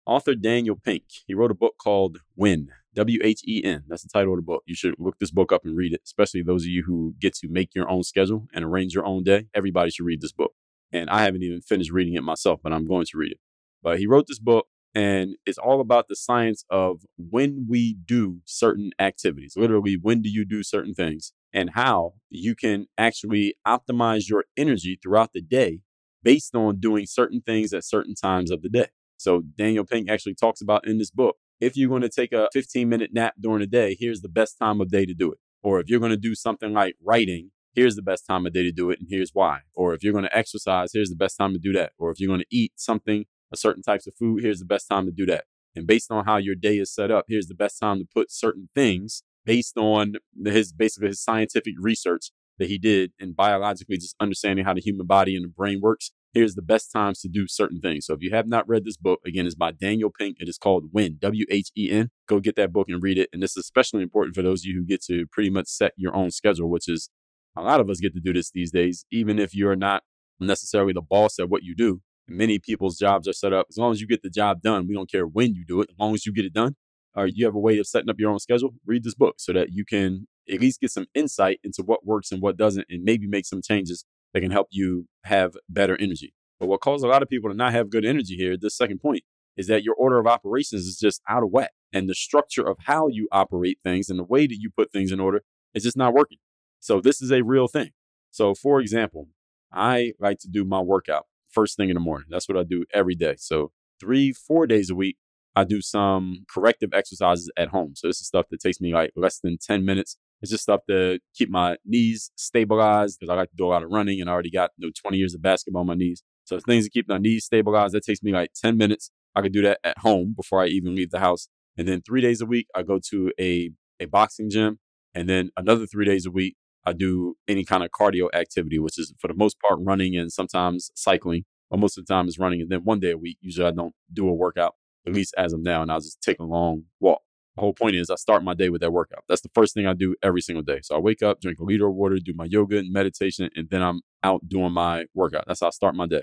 Author 0.05 0.35
Daniel 0.35 0.77
Pink, 0.77 1.05
he 1.27 1.35
wrote 1.35 1.51
a 1.51 1.55
book 1.55 1.75
called 1.83 2.19
When, 2.35 2.69
W 2.95 3.21
H 3.23 3.43
E 3.47 3.63
N. 3.65 3.85
That's 3.89 4.03
the 4.03 4.09
title 4.09 4.33
of 4.33 4.39
the 4.39 4.43
book. 4.43 4.63
You 4.67 4.75
should 4.75 4.95
look 4.99 5.19
this 5.19 5.31
book 5.31 5.53
up 5.53 5.65
and 5.65 5.77
read 5.77 5.93
it, 5.93 6.03
especially 6.05 6.43
those 6.43 6.65
of 6.65 6.69
you 6.69 6.85
who 6.87 7.15
get 7.21 7.35
to 7.37 7.49
make 7.49 7.75
your 7.75 7.89
own 7.89 8.03
schedule 8.03 8.47
and 8.53 8.65
arrange 8.65 8.95
your 8.95 9.07
own 9.07 9.23
day. 9.23 9.47
Everybody 9.55 9.91
should 9.91 10.07
read 10.07 10.21
this 10.21 10.33
book. 10.33 10.53
And 10.93 11.09
I 11.09 11.23
haven't 11.23 11.43
even 11.43 11.61
finished 11.61 11.93
reading 11.93 12.15
it 12.15 12.25
myself, 12.25 12.61
but 12.63 12.73
I'm 12.73 12.87
going 12.87 13.07
to 13.07 13.19
read 13.19 13.33
it. 13.33 13.39
But 13.83 13.99
he 13.99 14.07
wrote 14.07 14.27
this 14.27 14.41
book, 14.41 14.67
and 14.95 15.37
it's 15.47 15.59
all 15.59 15.81
about 15.81 16.09
the 16.09 16.17
science 16.17 16.65
of 16.69 17.03
when 17.17 17.67
we 17.69 17.95
do 18.05 18.41
certain 18.45 18.91
activities. 18.99 19.55
Literally, 19.57 19.97
when 20.01 20.21
do 20.21 20.29
you 20.29 20.45
do 20.45 20.63
certain 20.65 20.95
things, 20.95 21.33
and 21.53 21.71
how 21.75 22.15
you 22.29 22.55
can 22.55 22.87
actually 22.99 23.55
optimize 23.67 24.29
your 24.29 24.45
energy 24.57 24.99
throughout 25.01 25.33
the 25.33 25.41
day 25.41 25.81
based 26.23 26.55
on 26.55 26.81
doing 26.81 27.07
certain 27.07 27.41
things 27.41 27.73
at 27.73 27.85
certain 27.85 28.15
times 28.15 28.51
of 28.51 28.63
the 28.63 28.69
day. 28.69 28.89
So, 29.17 29.43
Daniel 29.57 29.85
Pink 29.85 30.11
actually 30.11 30.35
talks 30.35 30.61
about 30.61 30.87
in 30.87 30.99
this 30.99 31.11
book 31.11 31.37
if 31.61 31.77
you're 31.77 31.89
going 31.89 32.03
to 32.03 32.09
take 32.09 32.33
a 32.33 32.49
15 32.53 32.89
minute 32.89 33.11
nap 33.13 33.35
during 33.41 33.61
the 33.61 33.67
day, 33.67 33.97
here's 33.99 34.23
the 34.23 34.29
best 34.29 34.59
time 34.59 34.81
of 34.81 34.91
day 34.91 35.05
to 35.05 35.15
do 35.15 35.31
it. 35.33 35.39
Or 35.63 35.79
if 35.79 35.89
you're 35.89 36.01
going 36.01 36.11
to 36.11 36.17
do 36.17 36.35
something 36.35 36.73
like 36.73 36.97
writing, 37.05 37.51
here's 37.75 37.97
the 37.97 38.03
best 38.03 38.27
time 38.27 38.47
of 38.47 38.53
day 38.53 38.63
to 38.63 38.73
do 38.73 38.91
it, 38.91 38.99
and 38.99 39.09
here's 39.11 39.31
why. 39.33 39.61
Or 39.75 39.95
if 39.95 40.03
you're 40.03 40.13
going 40.13 40.25
to 40.25 40.37
exercise, 40.37 40.93
here's 40.93 41.11
the 41.11 41.17
best 41.17 41.37
time 41.37 41.53
to 41.53 41.59
do 41.59 41.73
that. 41.75 41.93
Or 41.99 42.11
if 42.11 42.19
you're 42.19 42.29
going 42.29 42.41
to 42.41 42.57
eat 42.57 42.73
something, 42.77 43.27
a 43.53 43.57
certain 43.57 43.83
types 43.83 44.07
of 44.07 44.15
food, 44.15 44.43
here's 44.43 44.61
the 44.61 44.65
best 44.65 44.89
time 44.89 45.07
to 45.07 45.13
do 45.13 45.27
that. 45.27 45.45
And 45.77 45.87
based 45.87 46.11
on 46.11 46.25
how 46.25 46.39
your 46.39 46.55
day 46.55 46.79
is 46.79 46.93
set 46.93 47.11
up, 47.11 47.27
here's 47.29 47.47
the 47.47 47.55
best 47.55 47.79
time 47.79 47.99
to 47.99 48.07
put 48.13 48.33
certain 48.33 48.69
things 48.75 49.23
based 49.45 49.77
on 49.77 50.15
his 50.45 50.73
basically 50.73 51.09
his 51.09 51.23
scientific 51.23 51.75
research 51.79 52.31
that 52.61 52.69
he 52.69 52.79
did 52.79 53.11
and 53.19 53.35
biologically 53.35 53.97
just 53.97 54.15
understanding 54.21 54.65
how 54.65 54.75
the 54.75 54.81
human 54.81 55.07
body 55.07 55.35
and 55.35 55.45
the 55.45 55.49
brain 55.49 55.81
works. 55.83 56.13
Here's 56.33 56.55
the 56.55 56.63
best 56.63 56.93
times 56.93 57.21
to 57.23 57.29
do 57.29 57.49
certain 57.49 57.81
things. 57.81 58.07
So 58.07 58.15
if 58.15 58.23
you 58.23 58.31
have 58.31 58.47
not 58.47 58.69
read 58.69 58.85
this 58.85 58.97
book, 58.97 59.19
again, 59.27 59.47
it's 59.47 59.57
by 59.57 59.73
Daniel 59.73 60.13
Pink. 60.17 60.37
It 60.39 60.49
is 60.49 60.59
called 60.59 60.85
When, 60.93 61.17
W 61.21 61.45
H 61.51 61.71
E 61.77 61.91
N. 61.91 62.11
Go 62.29 62.39
get 62.39 62.55
that 62.55 62.73
book 62.73 62.89
and 62.89 63.03
read 63.03 63.19
it. 63.19 63.29
And 63.33 63.43
this 63.43 63.57
is 63.57 63.65
especially 63.65 64.05
important 64.05 64.37
for 64.37 64.43
those 64.43 64.61
of 64.61 64.67
you 64.67 64.77
who 64.77 64.85
get 64.85 65.03
to 65.07 65.27
pretty 65.33 65.51
much 65.51 65.67
set 65.67 65.93
your 65.97 66.15
own 66.15 66.31
schedule, 66.31 66.71
which 66.71 66.89
is 66.89 67.11
a 67.57 67.63
lot 67.63 67.81
of 67.81 67.91
us 67.91 67.99
get 67.99 68.15
to 68.15 68.21
do 68.21 68.33
this 68.33 68.53
these 68.53 68.71
days, 68.71 69.05
even 69.11 69.41
if 69.41 69.57
you're 69.57 69.75
not 69.75 70.05
necessarily 70.39 70.93
the 70.93 71.03
boss 71.03 71.41
at 71.41 71.49
what 71.49 71.65
you 71.65 71.75
do. 71.75 72.01
Many 72.29 72.61
people's 72.61 72.97
jobs 72.97 73.27
are 73.27 73.33
set 73.33 73.53
up 73.53 73.67
as 73.69 73.77
long 73.77 73.91
as 73.91 74.01
you 74.01 74.07
get 74.07 74.23
the 74.23 74.31
job 74.31 74.63
done. 74.63 74.87
We 74.87 74.95
don't 74.95 75.11
care 75.11 75.27
when 75.27 75.55
you 75.57 75.65
do 75.67 75.81
it, 75.81 75.91
as 75.91 75.99
long 75.99 76.15
as 76.15 76.27
you 76.27 76.33
get 76.33 76.45
it 76.45 76.53
done. 76.53 76.77
Or 77.17 77.27
you 77.27 77.45
have 77.45 77.57
a 77.57 77.59
way 77.59 77.77
of 77.79 77.89
setting 77.89 78.09
up 78.09 78.21
your 78.21 78.31
own 78.31 78.39
schedule. 78.39 78.71
Read 78.87 79.03
this 79.03 79.17
book 79.17 79.35
so 79.39 79.53
that 79.53 79.71
you 79.73 79.85
can 79.85 80.29
at 80.51 80.61
least 80.61 80.81
get 80.81 80.91
some 80.91 81.07
insight 81.15 81.61
into 81.63 81.83
what 81.85 82.07
works 82.07 82.33
and 82.33 82.43
what 82.43 82.57
doesn't, 82.57 82.87
and 82.89 83.05
maybe 83.05 83.27
make 83.27 83.47
some 83.47 83.63
changes 83.63 84.05
that 84.33 84.41
can 84.41 84.51
help 84.51 84.69
you 84.71 85.07
have 85.25 85.55
better 85.69 85.97
energy. 86.01 86.35
But 86.59 86.69
what 86.69 86.81
causes 86.81 87.05
a 87.05 87.09
lot 87.09 87.23
of 87.23 87.29
people 87.29 87.51
to 87.51 87.57
not 87.57 87.73
have 87.73 87.91
good 87.91 88.05
energy 88.05 88.37
here, 88.37 88.57
this 88.57 88.77
second 88.77 89.01
point, 89.01 89.23
is 89.57 89.67
that 89.67 89.83
your 89.83 89.95
order 89.95 90.19
of 90.19 90.27
operations 90.27 90.87
is 90.87 90.99
just 90.99 91.23
out 91.29 91.43
of 91.43 91.51
whack. 91.51 91.73
And 91.93 92.09
the 92.09 92.15
structure 92.15 92.67
of 92.67 92.77
how 92.85 93.09
you 93.09 93.29
operate 93.33 93.79
things 93.83 94.09
and 94.09 94.19
the 94.19 94.25
way 94.25 94.47
that 94.47 94.59
you 94.59 94.71
put 94.71 94.93
things 94.93 95.11
in 95.11 95.21
order 95.21 95.43
is 95.75 95.83
just 95.83 95.97
not 95.97 96.15
working. 96.15 96.39
So 96.79 97.01
this 97.01 97.21
is 97.21 97.31
a 97.33 97.43
real 97.43 97.67
thing. 97.67 97.91
So 98.31 98.55
for 98.55 98.81
example, 98.81 99.29
I 99.73 100.13
like 100.21 100.39
to 100.41 100.49
do 100.49 100.65
my 100.65 100.81
workout 100.81 101.27
first 101.49 101.77
thing 101.77 101.91
in 101.91 101.95
the 101.95 102.01
morning. 102.01 102.29
That's 102.31 102.49
what 102.49 102.57
I 102.57 102.63
do 102.63 102.85
every 102.95 103.15
day. 103.15 103.35
So 103.39 103.73
three, 104.01 104.33
four 104.33 104.67
days 104.67 104.89
a 104.89 104.95
week, 104.95 105.17
I 105.57 105.65
do 105.65 105.81
some 105.81 106.45
corrective 106.49 106.91
exercises 106.95 107.51
at 107.57 107.69
home. 107.69 107.95
So 107.97 108.07
this 108.07 108.21
is 108.21 108.27
stuff 108.27 108.47
that 108.51 108.61
takes 108.61 108.81
me 108.81 108.95
like 108.95 109.13
less 109.17 109.41
than 109.41 109.59
10 109.59 109.85
minutes. 109.85 110.17
It's 110.43 110.51
just 110.51 110.63
stuff 110.63 110.81
to 110.89 111.19
keep 111.35 111.51
my 111.51 111.77
knees 111.85 112.31
stabilized 112.37 113.19
because 113.19 113.33
I 113.33 113.37
like 113.37 113.51
to 113.51 113.57
do 113.57 113.67
a 113.67 113.69
lot 113.69 113.83
of 113.83 113.91
running 113.91 114.21
and 114.21 114.31
I 114.31 114.33
already 114.33 114.51
got 114.51 114.71
you 114.79 114.87
know, 114.87 114.93
20 115.03 115.19
years 115.19 115.35
of 115.35 115.43
basketball 115.43 115.81
on 115.81 115.87
my 115.87 115.95
knees. 115.95 116.23
So 116.45 116.59
things 116.59 116.85
to 116.85 116.91
keep 116.91 117.09
my 117.09 117.19
knees 117.19 117.45
stabilized, 117.45 117.95
that 117.95 118.05
takes 118.05 118.23
me 118.23 118.33
like 118.33 118.51
10 118.55 118.77
minutes. 118.77 119.11
I 119.35 119.43
could 119.43 119.53
do 119.53 119.63
that 119.63 119.79
at 119.85 119.99
home 119.99 120.35
before 120.37 120.63
I 120.63 120.67
even 120.67 120.95
leave 120.95 121.11
the 121.11 121.21
house. 121.21 121.49
And 121.77 121.87
then 121.87 122.03
three 122.03 122.21
days 122.21 122.41
a 122.41 122.47
week, 122.47 122.67
I 122.75 122.83
go 122.83 122.99
to 123.11 123.33
a, 123.41 123.71
a 124.01 124.07
boxing 124.07 124.51
gym. 124.51 124.79
And 125.15 125.29
then 125.29 125.51
another 125.57 125.87
three 125.87 126.05
days 126.05 126.27
a 126.27 126.31
week, 126.31 126.57
I 126.85 126.93
do 126.93 127.37
any 127.47 127.65
kind 127.65 127.85
of 127.85 127.91
cardio 127.91 128.29
activity, 128.35 128.79
which 128.79 128.99
is 128.99 129.13
for 129.21 129.29
the 129.29 129.35
most 129.35 129.57
part 129.61 129.81
running 129.83 130.17
and 130.17 130.33
sometimes 130.33 130.91
cycling. 130.95 131.45
But 131.71 131.79
most 131.79 131.99
of 131.99 132.07
the 132.07 132.13
time 132.13 132.27
is 132.27 132.39
running. 132.39 132.61
And 132.63 132.71
then 132.71 132.81
one 132.81 133.01
day 133.01 133.13
a 133.13 133.19
week, 133.19 133.39
usually 133.41 133.67
I 133.67 133.71
don't 133.71 133.95
do 134.13 134.29
a 134.29 134.35
workout, 134.35 134.75
at 135.07 135.13
least 135.13 135.35
as 135.39 135.53
of 135.53 135.63
now, 135.63 135.83
and 135.83 135.93
I'll 135.93 136.01
just 136.01 136.21
take 136.21 136.41
a 136.41 136.45
long 136.45 136.85
walk. 136.99 137.21
Whole 137.61 137.75
point 137.75 137.95
is 137.95 138.11
I 138.11 138.15
start 138.15 138.43
my 138.43 138.55
day 138.55 138.71
with 138.71 138.81
that 138.81 138.93
workout. 138.93 139.25
That's 139.29 139.43
the 139.43 139.51
first 139.55 139.75
thing 139.75 139.87
I 139.87 139.93
do 139.93 140.17
every 140.23 140.41
single 140.41 140.63
day. 140.63 140.81
So 140.83 140.97
I 140.97 140.99
wake 140.99 141.23
up, 141.23 141.41
drink 141.41 141.61
a 141.61 141.65
liter 141.65 141.87
of 141.89 141.95
water, 141.95 142.19
do 142.19 142.33
my 142.35 142.47
yoga 142.47 142.79
and 142.79 142.93
meditation, 142.93 143.51
and 143.55 143.69
then 143.69 143.83
I'm 143.83 144.01
out 144.23 144.49
doing 144.49 144.73
my 144.73 145.05
workout. 145.15 145.45
That's 145.47 145.61
how 145.61 145.67
I 145.67 145.71
start 145.71 145.95
my 145.95 146.07
day. 146.07 146.23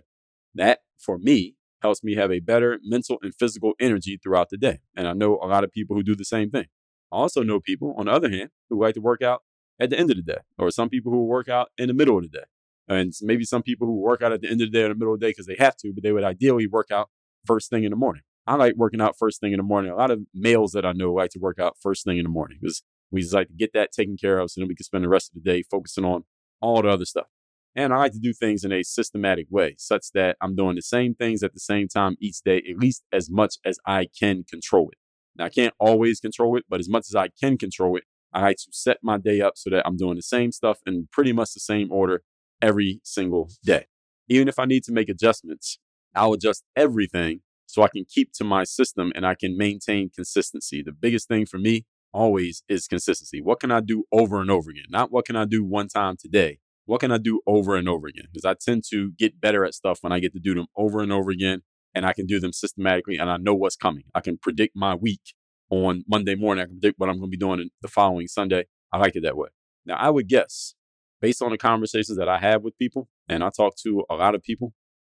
That 0.55 0.79
for 0.97 1.19
me 1.19 1.55
helps 1.81 2.03
me 2.03 2.15
have 2.15 2.31
a 2.31 2.39
better 2.39 2.79
mental 2.83 3.19
and 3.21 3.35
physical 3.35 3.73
energy 3.79 4.19
throughout 4.21 4.49
the 4.49 4.57
day. 4.57 4.79
And 4.95 5.07
I 5.07 5.13
know 5.13 5.39
a 5.41 5.45
lot 5.45 5.63
of 5.63 5.71
people 5.71 5.95
who 5.95 6.03
do 6.03 6.15
the 6.15 6.25
same 6.25 6.49
thing. 6.49 6.65
I 7.11 7.17
also 7.17 7.43
know 7.43 7.59
people, 7.59 7.93
on 7.97 8.07
the 8.07 8.11
other 8.11 8.29
hand, 8.29 8.49
who 8.69 8.81
like 8.81 8.95
to 8.95 9.01
work 9.01 9.21
out 9.21 9.43
at 9.79 9.91
the 9.91 9.99
end 9.99 10.09
of 10.09 10.17
the 10.17 10.23
day, 10.23 10.39
or 10.57 10.71
some 10.71 10.89
people 10.89 11.11
who 11.11 11.23
work 11.25 11.47
out 11.47 11.69
in 11.77 11.87
the 11.87 11.93
middle 11.93 12.17
of 12.17 12.23
the 12.23 12.29
day. 12.29 12.45
And 12.87 13.13
maybe 13.21 13.43
some 13.43 13.61
people 13.61 13.85
who 13.85 13.99
work 13.99 14.21
out 14.23 14.31
at 14.31 14.41
the 14.41 14.49
end 14.49 14.61
of 14.61 14.71
the 14.71 14.77
day 14.77 14.83
or 14.83 14.89
the 14.89 14.95
middle 14.95 15.13
of 15.13 15.19
the 15.19 15.27
day 15.27 15.31
because 15.31 15.45
they 15.45 15.57
have 15.59 15.75
to, 15.77 15.93
but 15.93 16.03
they 16.03 16.11
would 16.11 16.23
ideally 16.23 16.65
work 16.67 16.89
out 16.89 17.09
first 17.45 17.69
thing 17.69 17.83
in 17.83 17.91
the 17.91 17.97
morning. 17.97 18.23
I 18.47 18.55
like 18.55 18.75
working 18.75 19.01
out 19.01 19.17
first 19.19 19.41
thing 19.41 19.51
in 19.51 19.57
the 19.57 19.63
morning. 19.63 19.91
A 19.91 19.95
lot 19.95 20.09
of 20.09 20.21
males 20.33 20.71
that 20.71 20.85
I 20.85 20.93
know 20.93 21.13
like 21.13 21.31
to 21.31 21.39
work 21.39 21.59
out 21.59 21.75
first 21.81 22.05
thing 22.05 22.17
in 22.17 22.23
the 22.23 22.29
morning 22.29 22.57
because 22.61 22.81
we 23.11 23.21
just 23.21 23.33
like 23.33 23.49
to 23.49 23.53
get 23.53 23.73
that 23.73 23.91
taken 23.91 24.15
care 24.15 24.39
of 24.39 24.49
so 24.49 24.61
then 24.61 24.69
we 24.69 24.75
can 24.75 24.85
spend 24.85 25.03
the 25.03 25.09
rest 25.09 25.29
of 25.29 25.43
the 25.43 25.49
day 25.49 25.63
focusing 25.63 26.05
on 26.05 26.23
all 26.61 26.81
the 26.81 26.89
other 26.89 27.05
stuff. 27.05 27.27
And 27.75 27.93
I 27.93 27.97
like 27.97 28.13
to 28.13 28.19
do 28.19 28.33
things 28.33 28.63
in 28.63 28.71
a 28.71 28.83
systematic 28.83 29.47
way, 29.51 29.75
such 29.77 30.07
that 30.13 30.37
I'm 30.41 30.55
doing 30.55 30.75
the 30.75 30.81
same 30.81 31.13
things 31.13 31.43
at 31.43 31.53
the 31.53 31.59
same 31.59 31.87
time 31.87 32.15
each 32.19 32.41
day, 32.41 32.63
at 32.69 32.77
least 32.77 33.03
as 33.11 33.29
much 33.29 33.55
as 33.65 33.77
I 33.85 34.07
can 34.19 34.45
control 34.49 34.89
it. 34.91 34.97
Now, 35.35 35.45
I 35.45 35.49
can't 35.49 35.75
always 35.77 36.19
control 36.19 36.57
it, 36.57 36.65
but 36.67 36.79
as 36.79 36.89
much 36.89 37.05
as 37.07 37.15
I 37.15 37.27
can 37.39 37.57
control 37.57 37.97
it, 37.97 38.05
I 38.33 38.41
like 38.41 38.57
to 38.57 38.67
set 38.71 38.97
my 39.03 39.17
day 39.17 39.41
up 39.41 39.53
so 39.57 39.69
that 39.69 39.85
I'm 39.85 39.95
doing 39.95 40.15
the 40.15 40.23
same 40.23 40.51
stuff 40.51 40.79
in 40.87 41.07
pretty 41.11 41.33
much 41.33 41.53
the 41.53 41.59
same 41.59 41.91
order 41.91 42.23
every 42.61 42.99
single 43.03 43.51
day. 43.63 43.85
Even 44.27 44.47
if 44.47 44.57
I 44.57 44.65
need 44.65 44.83
to 44.85 44.91
make 44.91 45.07
adjustments, 45.07 45.77
I'll 46.15 46.33
adjust 46.33 46.63
everything 46.75 47.41
so 47.77 47.83
I 47.83 47.89
can 47.89 48.05
keep 48.09 48.33
to 48.33 48.43
my 48.43 48.63
system 48.63 49.11
and 49.13 49.23
I 49.23 49.35
can 49.35 49.55
maintain 49.55 50.09
consistency. 50.09 50.81
The 50.81 50.91
biggest 50.91 51.27
thing 51.27 51.45
for 51.45 51.59
me 51.59 51.85
always 52.11 52.63
is 52.67 52.87
consistency. 52.87 53.39
What 53.39 53.59
can 53.59 53.69
I 53.69 53.81
do 53.81 54.05
over 54.11 54.41
and 54.41 54.49
over 54.49 54.71
again? 54.71 54.85
Not 54.89 55.11
what 55.11 55.25
can 55.25 55.35
I 55.35 55.45
do 55.45 55.63
one 55.63 55.87
time 55.87 56.15
today. 56.17 56.57
What 56.85 57.01
can 57.01 57.11
I 57.11 57.19
do 57.19 57.39
over 57.45 57.75
and 57.75 57.87
over 57.87 58.07
again? 58.07 58.25
Because 58.33 58.45
I 58.45 58.55
tend 58.55 58.83
to 58.89 59.11
get 59.19 59.39
better 59.39 59.63
at 59.63 59.75
stuff 59.75 59.99
when 60.01 60.11
I 60.11 60.17
get 60.19 60.33
to 60.33 60.39
do 60.39 60.55
them 60.55 60.65
over 60.75 61.01
and 61.01 61.11
over 61.11 61.29
again 61.29 61.61
and 61.93 62.03
I 62.03 62.13
can 62.13 62.25
do 62.25 62.39
them 62.39 62.51
systematically 62.51 63.19
and 63.19 63.29
I 63.29 63.37
know 63.37 63.53
what's 63.53 63.75
coming. 63.75 64.05
I 64.15 64.21
can 64.21 64.39
predict 64.39 64.75
my 64.75 64.95
week 64.95 65.35
on 65.69 66.03
Monday 66.07 66.33
morning. 66.33 66.63
I 66.63 66.65
can 66.65 66.79
predict 66.79 66.97
what 66.97 67.09
I'm 67.09 67.19
going 67.19 67.29
to 67.29 67.37
be 67.37 67.37
doing 67.37 67.69
the 67.83 67.87
following 67.87 68.27
Sunday. 68.27 68.65
I 68.91 68.97
like 68.97 69.15
it 69.15 69.21
that 69.21 69.37
way. 69.37 69.49
Now, 69.85 69.97
I 69.97 70.09
would 70.09 70.27
guess, 70.27 70.73
based 71.21 71.43
on 71.43 71.51
the 71.51 71.59
conversations 71.59 72.17
that 72.17 72.27
I 72.27 72.39
have 72.39 72.63
with 72.63 72.75
people, 72.79 73.07
and 73.29 73.43
I 73.43 73.51
talk 73.55 73.75
to 73.83 74.03
a 74.09 74.15
lot 74.15 74.33
of 74.33 74.41
people, 74.41 74.73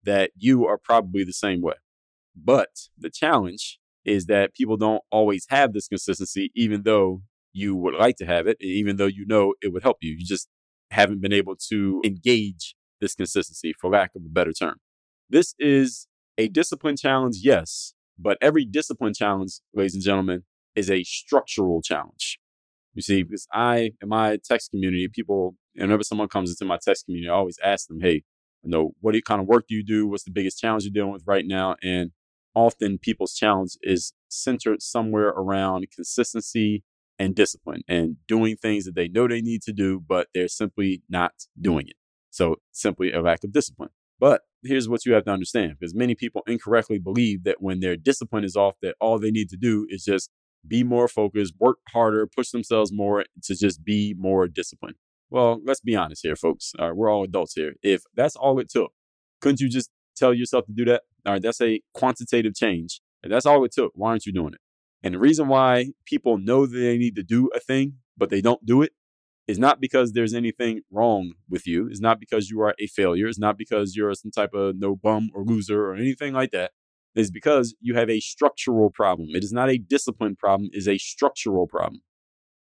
that 0.05 0.31
you 0.35 0.65
are 0.65 0.79
probably 0.79 1.23
the 1.23 1.33
same 1.33 1.61
way. 1.61 1.75
But 2.43 2.69
the 2.97 3.09
challenge 3.09 3.79
is 4.05 4.27
that 4.27 4.53
people 4.53 4.77
don't 4.77 5.01
always 5.11 5.45
have 5.49 5.73
this 5.73 5.87
consistency, 5.87 6.51
even 6.55 6.83
though 6.83 7.21
you 7.53 7.75
would 7.75 7.95
like 7.95 8.15
to 8.17 8.25
have 8.25 8.47
it, 8.47 8.57
even 8.61 8.97
though 8.97 9.07
you 9.07 9.25
know 9.25 9.53
it 9.61 9.73
would 9.73 9.83
help 9.83 9.97
you. 10.01 10.11
You 10.11 10.25
just 10.25 10.47
haven't 10.91 11.21
been 11.21 11.33
able 11.33 11.55
to 11.69 12.01
engage 12.05 12.75
this 13.01 13.15
consistency, 13.15 13.73
for 13.79 13.89
lack 13.89 14.11
of 14.15 14.23
a 14.25 14.29
better 14.29 14.53
term. 14.53 14.77
This 15.29 15.53
is 15.59 16.07
a 16.37 16.47
discipline 16.47 16.95
challenge, 16.95 17.37
yes, 17.41 17.93
but 18.17 18.37
every 18.41 18.65
discipline 18.65 19.13
challenge, 19.13 19.59
ladies 19.73 19.95
and 19.95 20.03
gentlemen, 20.03 20.43
is 20.75 20.89
a 20.89 21.03
structural 21.03 21.81
challenge. 21.81 22.39
You 22.93 23.01
see, 23.01 23.23
because 23.23 23.47
I, 23.53 23.91
in 24.01 24.09
my 24.09 24.37
text 24.43 24.71
community, 24.71 25.07
people, 25.07 25.55
whenever 25.75 26.03
someone 26.03 26.27
comes 26.27 26.49
into 26.49 26.65
my 26.65 26.79
text 26.83 27.05
community, 27.05 27.29
I 27.29 27.33
always 27.33 27.59
ask 27.63 27.87
them, 27.87 27.99
hey, 28.01 28.23
you 28.63 28.71
know, 28.71 28.93
what 29.01 29.15
kind 29.25 29.39
of 29.39 29.47
work 29.47 29.65
do 29.69 29.75
you 29.75 29.83
do? 29.83 30.07
What's 30.07 30.23
the 30.23 30.31
biggest 30.31 30.59
challenge 30.59 30.83
you're 30.83 30.93
dealing 30.93 31.13
with 31.13 31.23
right 31.27 31.45
now? 31.45 31.75
And 31.83 32.11
often 32.57 32.97
people's 32.97 33.35
challenge 33.35 33.77
is 33.83 34.13
centered 34.29 34.81
somewhere 34.81 35.27
around 35.27 35.85
consistency 35.93 36.83
and 37.19 37.35
discipline 37.35 37.83
and 37.87 38.15
doing 38.27 38.57
things 38.57 38.85
that 38.85 38.95
they 38.95 39.07
know 39.07 39.27
they 39.27 39.41
need 39.41 39.61
to 39.61 39.71
do, 39.71 39.99
but 39.99 40.27
they're 40.33 40.47
simply 40.47 41.03
not 41.07 41.33
doing 41.61 41.87
it. 41.87 41.95
So 42.31 42.55
simply 42.71 43.11
a 43.11 43.21
lack 43.21 43.43
of 43.43 43.51
discipline. 43.51 43.91
But 44.19 44.41
here's 44.63 44.89
what 44.89 45.05
you 45.05 45.13
have 45.13 45.25
to 45.25 45.31
understand 45.31 45.75
because 45.79 45.93
many 45.93 46.15
people 46.15 46.41
incorrectly 46.47 46.97
believe 46.97 47.43
that 47.43 47.61
when 47.61 47.79
their 47.79 47.95
discipline 47.95 48.43
is 48.43 48.55
off, 48.55 48.73
that 48.81 48.95
all 48.99 49.19
they 49.19 49.29
need 49.29 49.49
to 49.49 49.57
do 49.57 49.85
is 49.87 50.03
just 50.03 50.31
be 50.67 50.83
more 50.83 51.07
focused, 51.07 51.53
work 51.59 51.77
harder, 51.93 52.25
push 52.25 52.49
themselves 52.49 52.91
more 52.91 53.25
to 53.43 53.55
just 53.55 53.83
be 53.83 54.15
more 54.17 54.47
disciplined. 54.47 54.95
Well, 55.29 55.61
let's 55.63 55.81
be 55.81 55.95
honest 55.95 56.21
here, 56.23 56.35
folks. 56.35 56.71
All 56.79 56.87
right, 56.87 56.95
we're 56.97 57.11
all 57.11 57.23
adults 57.23 57.53
here. 57.53 57.73
If 57.83 58.01
that's 58.15 58.35
all 58.35 58.59
it 58.59 58.69
took, 58.71 58.91
couldn't 59.41 59.61
you 59.61 59.69
just 59.69 59.91
tell 60.17 60.33
yourself 60.33 60.65
to 60.65 60.73
do 60.73 60.85
that? 60.85 61.03
All 61.25 61.33
right, 61.33 61.41
that's 61.41 61.61
a 61.61 61.81
quantitative 61.93 62.55
change. 62.55 63.01
If 63.23 63.31
that's 63.31 63.45
all 63.45 63.63
it 63.65 63.71
took, 63.71 63.91
why 63.95 64.11
aren't 64.11 64.25
you 64.25 64.33
doing 64.33 64.53
it? 64.53 64.61
And 65.03 65.13
the 65.13 65.19
reason 65.19 65.47
why 65.47 65.91
people 66.05 66.37
know 66.37 66.65
that 66.65 66.77
they 66.77 66.97
need 66.97 67.15
to 67.15 67.23
do 67.23 67.49
a 67.55 67.59
thing, 67.59 67.95
but 68.17 68.29
they 68.29 68.41
don't 68.41 68.65
do 68.65 68.81
it, 68.81 68.93
is 69.47 69.57
not 69.57 69.79
because 69.79 70.11
there's 70.11 70.33
anything 70.33 70.81
wrong 70.91 71.33
with 71.49 71.65
you. 71.65 71.87
It's 71.87 72.01
not 72.01 72.19
because 72.19 72.49
you 72.49 72.61
are 72.61 72.75
a 72.79 72.87
failure. 72.87 73.27
It's 73.27 73.39
not 73.39 73.57
because 73.57 73.95
you're 73.95 74.13
some 74.13 74.31
type 74.31 74.53
of 74.53 74.75
no 74.77 74.95
bum 74.95 75.29
or 75.33 75.43
loser 75.43 75.85
or 75.85 75.95
anything 75.95 76.33
like 76.33 76.51
that. 76.51 76.71
It's 77.15 77.31
because 77.31 77.75
you 77.79 77.95
have 77.95 78.09
a 78.09 78.19
structural 78.19 78.91
problem. 78.91 79.29
It 79.33 79.43
is 79.43 79.53
not 79.53 79.69
a 79.69 79.77
discipline 79.77 80.35
problem, 80.35 80.69
it 80.73 80.77
is 80.77 80.87
a 80.87 80.97
structural 80.97 81.67
problem. 81.67 82.01